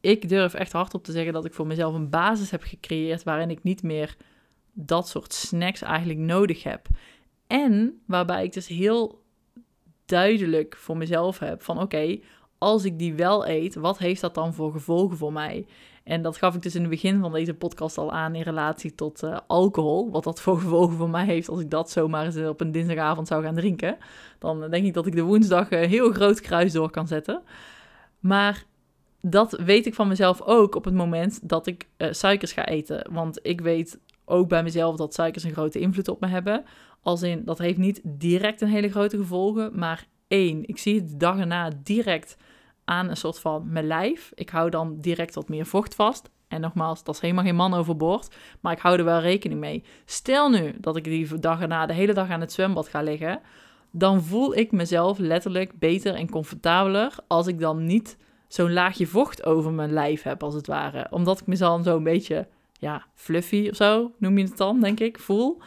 [0.00, 3.50] ik durf echt hardop te zeggen dat ik voor mezelf een basis heb gecreëerd waarin
[3.50, 4.16] ik niet meer
[4.72, 6.86] dat soort snacks eigenlijk nodig heb.
[7.46, 9.22] En waarbij ik dus heel
[10.06, 12.18] duidelijk voor mezelf heb van oké,
[12.58, 15.66] als ik die wel eet, wat heeft dat dan voor gevolgen voor mij?
[16.08, 18.94] En dat gaf ik dus in het begin van deze podcast al aan in relatie
[18.94, 20.10] tot uh, alcohol.
[20.10, 23.26] Wat dat voor gevolgen voor mij heeft als ik dat zomaar eens op een dinsdagavond
[23.28, 23.96] zou gaan drinken.
[24.38, 27.42] Dan denk ik dat ik de woensdag een heel groot kruis door kan zetten.
[28.18, 28.64] Maar
[29.20, 33.06] dat weet ik van mezelf ook op het moment dat ik suikers ga eten.
[33.12, 36.64] Want ik weet ook bij mezelf dat suikers een grote invloed op me hebben.
[37.02, 41.08] Als in, dat heeft niet direct een hele grote gevolgen, maar één, ik zie het
[41.08, 42.36] de dag erna direct
[42.88, 44.32] aan een soort van mijn lijf.
[44.34, 46.30] Ik hou dan direct wat meer vocht vast.
[46.48, 49.84] En nogmaals, dat is helemaal geen man overboord, maar ik hou er wel rekening mee.
[50.04, 53.40] Stel nu dat ik die dag erna de hele dag aan het zwembad ga liggen,
[53.90, 59.44] dan voel ik mezelf letterlijk beter en comfortabeler als ik dan niet zo'n laagje vocht
[59.44, 61.06] over mijn lijf heb, als het ware.
[61.10, 64.80] Omdat ik me dan zo een beetje, ja, fluffy of zo, noem je het dan,
[64.80, 65.60] denk ik, voel.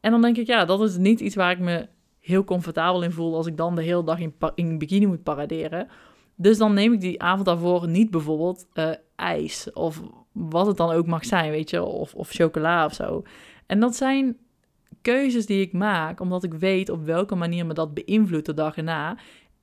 [0.00, 1.88] En dan denk ik, ja, dat is niet iets waar ik me
[2.20, 5.88] heel comfortabel in voel als ik dan de hele dag in, in bikini moet paraderen.
[6.36, 10.90] Dus dan neem ik die avond daarvoor niet bijvoorbeeld uh, ijs of wat het dan
[10.90, 13.22] ook mag zijn, weet je, of, of chocola of zo.
[13.66, 14.36] En dat zijn
[15.02, 18.76] keuzes die ik maak, omdat ik weet op welke manier me dat beïnvloedt de dag
[18.76, 19.18] erna.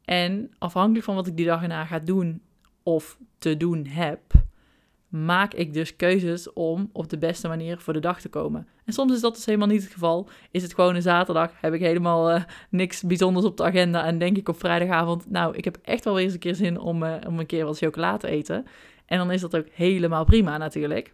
[0.06, 2.42] En afhankelijk van wat ik die dag erna ga doen
[2.84, 4.22] of te doen heb,
[5.14, 8.68] maak ik dus keuzes om op de beste manier voor de dag te komen.
[8.86, 10.30] En soms is dat dus helemaal niet het geval.
[10.52, 14.18] Is het gewoon een zaterdag, heb ik helemaal uh, niks bijzonders op de agenda en
[14.18, 17.04] denk ik op vrijdagavond, nou, ik heb echt wel weer eens een keer zin om,
[17.04, 18.66] uh, om een keer wat chocolade te eten.
[19.06, 21.14] En dan is dat ook helemaal prima natuurlijk.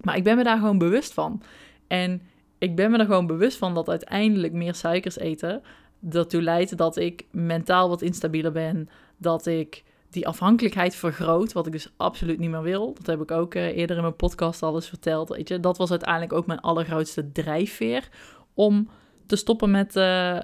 [0.00, 1.42] Maar ik ben me daar gewoon bewust van.
[1.86, 2.22] En
[2.58, 5.62] ik ben me er gewoon bewust van dat uiteindelijk meer suikers eten
[6.10, 11.72] ertoe leidt dat ik mentaal wat instabieler ben, dat ik die afhankelijkheid vergroot, wat ik
[11.72, 12.94] dus absoluut niet meer wil.
[12.94, 15.28] Dat heb ik ook uh, eerder in mijn podcast al eens verteld.
[15.28, 18.08] Weet je, dat was uiteindelijk ook mijn allergrootste drijfveer
[18.54, 18.88] om
[19.26, 20.40] te stoppen met, uh,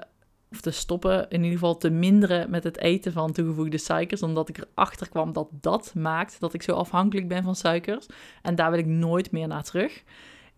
[0.50, 4.48] of te stoppen, in ieder geval te minderen met het eten van toegevoegde suikers, omdat
[4.48, 8.06] ik erachter kwam dat dat maakt dat ik zo afhankelijk ben van suikers.
[8.42, 10.02] En daar wil ik nooit meer naar terug.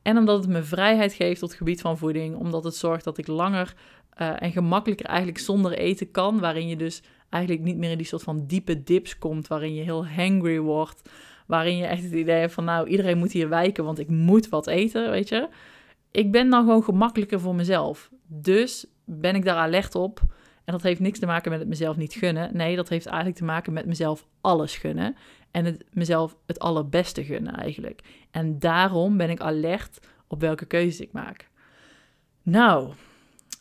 [0.03, 3.19] En omdat het me vrijheid geeft op het gebied van voeding, omdat het zorgt dat
[3.19, 3.75] ik langer
[4.21, 8.07] uh, en gemakkelijker eigenlijk zonder eten kan, waarin je dus eigenlijk niet meer in die
[8.07, 11.11] soort van diepe dips komt, waarin je heel hangry wordt,
[11.47, 14.49] waarin je echt het idee hebt van nou, iedereen moet hier wijken, want ik moet
[14.49, 15.49] wat eten, weet je.
[16.11, 18.11] Ik ben dan gewoon gemakkelijker voor mezelf.
[18.27, 20.21] Dus ben ik daar alert op.
[20.65, 22.57] En dat heeft niks te maken met het mezelf niet gunnen.
[22.57, 25.17] Nee, dat heeft eigenlijk te maken met mezelf alles gunnen.
[25.51, 28.01] En het mezelf het allerbeste gunnen eigenlijk.
[28.31, 31.49] En daarom ben ik alert op welke keuzes ik maak.
[32.43, 32.93] Nou,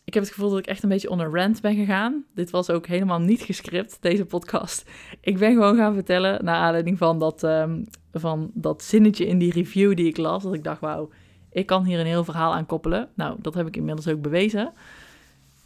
[0.06, 2.26] ik heb het gevoel dat ik echt een beetje on rant ben gegaan.
[2.34, 4.90] Dit was ook helemaal niet gescript, deze podcast.
[5.22, 7.84] Ik ben gewoon gaan vertellen, naar aanleiding van dat, um,
[8.14, 10.44] van dat zinnetje in die review die ik las.
[10.44, 11.10] Dat ik dacht, wauw,
[11.52, 13.10] ik kan hier een heel verhaal aan koppelen.
[13.16, 14.74] Nou, dat heb ik inmiddels ook bewezen.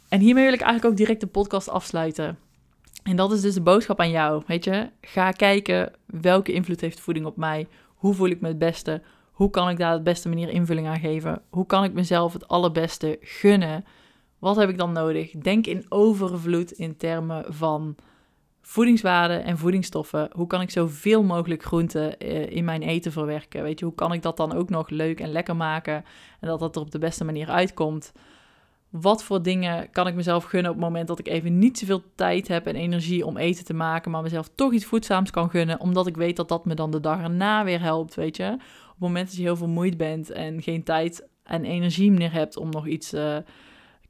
[0.08, 2.38] En hiermee wil ik eigenlijk ook direct de podcast afsluiten.
[3.02, 4.88] En dat is dus de boodschap aan jou, weet je.
[5.00, 7.66] Ga kijken welke invloed heeft voeding op mij.
[7.94, 9.02] Hoe voel ik me het beste?
[9.32, 11.42] Hoe kan ik daar de beste manier invulling aan geven?
[11.50, 13.84] Hoe kan ik mezelf het allerbeste gunnen?
[14.40, 15.30] Wat heb ik dan nodig?
[15.30, 17.96] Denk in overvloed in termen van
[18.62, 20.28] voedingswaarde en voedingsstoffen.
[20.32, 23.62] Hoe kan ik zoveel mogelijk groenten eh, in mijn eten verwerken?
[23.62, 26.04] Weet je, hoe kan ik dat dan ook nog leuk en lekker maken
[26.40, 28.12] en dat dat er op de beste manier uitkomt?
[28.90, 32.02] Wat voor dingen kan ik mezelf gunnen op het moment dat ik even niet zoveel
[32.14, 35.80] tijd heb en energie om eten te maken, maar mezelf toch iets voedzaams kan gunnen,
[35.80, 38.52] omdat ik weet dat dat me dan de dag erna weer helpt, weet je?
[38.52, 42.56] Op het moment dat je heel vermoeid bent en geen tijd en energie meer hebt
[42.56, 43.36] om nog iets uh,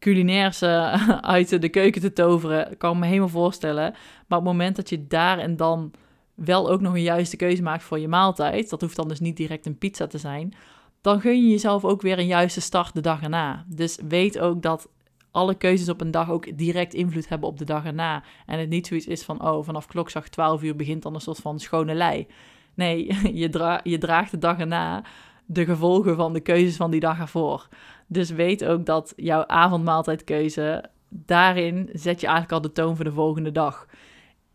[0.00, 0.62] culinairs
[1.36, 3.90] uit de keuken te toveren, kan ik me helemaal voorstellen.
[4.26, 5.92] Maar op het moment dat je daar en dan
[6.34, 9.36] wel ook nog een juiste keuze maakt voor je maaltijd, dat hoeft dan dus niet
[9.36, 10.54] direct een pizza te zijn,
[11.00, 13.64] dan gun je jezelf ook weer een juiste start de dag erna.
[13.68, 14.88] Dus weet ook dat
[15.30, 18.22] alle keuzes op een dag ook direct invloed hebben op de dag erna.
[18.46, 21.38] En het niet zoiets is van, oh, vanaf klokslag 12 uur begint dan een soort
[21.38, 22.26] van schone lei.
[22.74, 25.04] Nee, je, dra je draagt de dag erna
[25.46, 27.68] de gevolgen van de keuzes van die dag ervoor.
[28.12, 33.12] Dus weet ook dat jouw avondmaaltijdkeuze, daarin zet je eigenlijk al de toon voor de
[33.12, 33.86] volgende dag.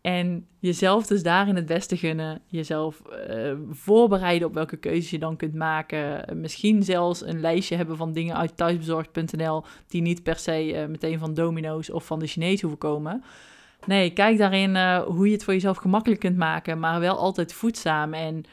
[0.00, 2.40] En jezelf dus daarin het beste gunnen.
[2.46, 6.38] Jezelf uh, voorbereiden op welke keuzes je dan kunt maken.
[6.40, 9.64] Misschien zelfs een lijstje hebben van dingen uit thuisbezorgd.nl.
[9.88, 13.24] Die niet per se uh, meteen van Domino's of van de Chinees hoeven komen.
[13.86, 16.78] Nee, kijk daarin uh, hoe je het voor jezelf gemakkelijk kunt maken.
[16.78, 18.14] Maar wel altijd voedzaam.
[18.14, 18.44] En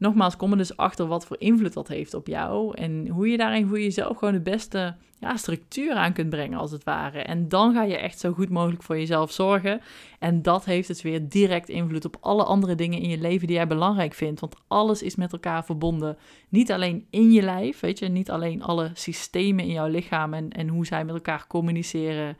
[0.00, 2.76] nogmaals, kom er dus achter wat voor invloed dat heeft op jou.
[2.76, 6.70] En hoe je daarin voor jezelf gewoon de beste ja, structuur aan kunt brengen, als
[6.70, 7.18] het ware.
[7.18, 9.80] En dan ga je echt zo goed mogelijk voor jezelf zorgen.
[10.18, 13.56] En dat heeft dus weer direct invloed op alle andere dingen in je leven die
[13.56, 14.40] jij belangrijk vindt.
[14.40, 16.16] Want alles is met elkaar verbonden.
[16.48, 20.50] Niet alleen in je lijf, weet je, niet alleen alle systemen in jouw lichaam en,
[20.50, 22.36] en hoe zij met elkaar communiceren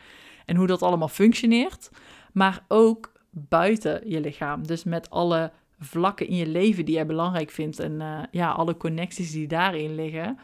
[0.46, 1.90] en hoe dat allemaal functioneert.
[2.32, 4.66] Maar ook buiten je lichaam.
[4.66, 8.76] Dus met alle vlakken in je leven die jij belangrijk vindt en uh, ja, alle
[8.76, 10.38] connecties die daarin liggen.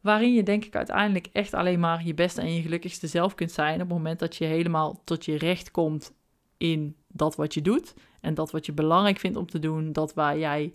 [0.00, 3.52] Waarin je denk ik uiteindelijk echt alleen maar je beste en je gelukkigste zelf kunt
[3.52, 6.12] zijn op het moment dat je helemaal tot je recht komt
[6.56, 10.14] in dat wat je doet en dat wat je belangrijk vindt om te doen, dat
[10.14, 10.72] waar jij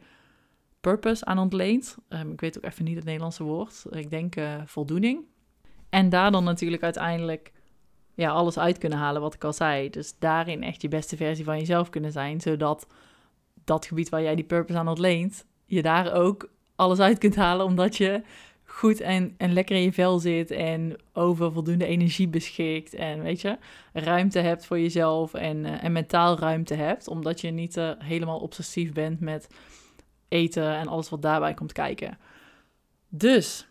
[0.82, 1.97] purpose aan ontleent.
[2.10, 3.86] Um, ik weet ook even niet het Nederlandse woord.
[3.89, 5.26] Ik denk uh, voldoening.
[5.89, 7.51] En daar dan natuurlijk uiteindelijk
[8.14, 9.89] ja, alles uit kunnen halen wat ik al zei.
[9.89, 12.88] Dus daarin echt je beste versie van jezelf kunnen zijn, zodat
[13.68, 17.65] dat gebied waar jij die purpose aan ontleent, je daar ook alles uit kunt halen,
[17.65, 18.22] omdat je
[18.63, 23.41] goed en, en lekker in je vel zit en over voldoende energie beschikt en weet
[23.41, 23.57] je,
[23.93, 28.39] ruimte hebt voor jezelf en, uh, en mentaal ruimte hebt, omdat je niet uh, helemaal
[28.39, 29.47] obsessief bent met
[30.28, 32.18] eten en alles wat daarbij komt kijken.
[33.09, 33.68] Dus,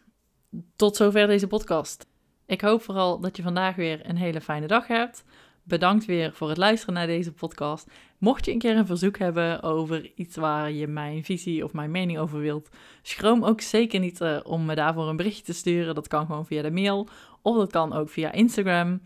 [0.77, 2.07] tot zover deze podcast.
[2.47, 5.25] Ik hoop vooral dat je vandaag weer een hele fijne dag hebt.
[5.63, 7.91] bedankt weer voor het luisteren naar deze podcast.
[8.19, 11.91] Mocht je een keer een verzoek hebben over iets waar je mijn visie of mijn
[11.91, 12.69] mening over wilt,
[13.03, 15.95] schroom ook zeker niet uh, om me daarvoor een berichtje te sturen.
[15.95, 17.09] Dat kan gewoon via de mail
[17.43, 19.01] of dat kan ook via Instagram.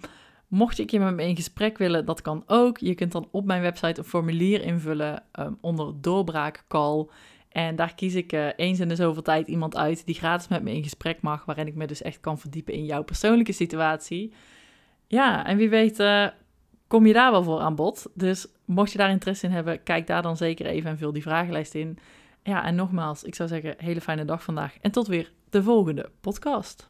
[0.49, 2.79] Mocht je een keer met me in gesprek willen, dat kan ook.
[2.79, 7.07] Je kunt dan op mijn website een formulier invullen um, onder doorbraakcall.
[7.49, 10.63] En daar kies ik uh, eens in de zoveel tijd iemand uit die gratis met
[10.63, 14.33] me in gesprek mag, waarin ik me dus echt kan verdiepen in jouw persoonlijke situatie.
[15.07, 16.27] Ja, en wie weet uh,
[16.91, 18.07] kom je daar wel voor aan bod.
[18.15, 21.23] Dus mocht je daar interesse in hebben, kijk daar dan zeker even en vul die
[21.23, 21.99] vragenlijst in.
[22.43, 26.11] Ja, en nogmaals, ik zou zeggen, hele fijne dag vandaag en tot weer de volgende
[26.21, 26.90] podcast.